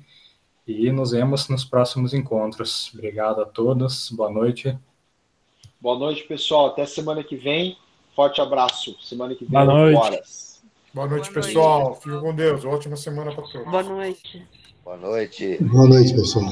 E 0.66 0.90
nos 0.94 1.12
vemos 1.12 1.50
nos 1.50 1.66
próximos 1.66 2.14
encontros. 2.14 2.90
Obrigado 2.94 3.42
a 3.42 3.46
todos, 3.46 4.10
boa 4.12 4.32
noite. 4.32 4.80
Boa 5.84 6.00
noite, 6.00 6.24
pessoal. 6.24 6.68
Até 6.68 6.86
semana 6.86 7.22
que 7.22 7.36
vem. 7.36 7.78
Forte 8.16 8.40
abraço. 8.40 8.96
Semana 9.02 9.36
que 9.36 9.44
vem, 9.44 9.52
Boa 9.52 9.66
noite. 9.66 9.98
horas. 9.98 10.64
Boa 10.94 11.08
noite, 11.08 11.30
Boa 11.30 11.44
pessoal. 11.44 11.84
Noite. 11.90 12.04
Fique 12.04 12.20
com 12.22 12.34
Deus. 12.34 12.64
Ótima 12.64 12.96
semana 12.96 13.36
para 13.36 13.44
todos. 13.44 13.70
Boa 13.70 13.84
noite. 13.84 14.48
Boa 14.86 14.96
noite. 14.96 15.58
Boa 15.62 15.88
noite, 15.90 16.14
pessoal. 16.14 16.46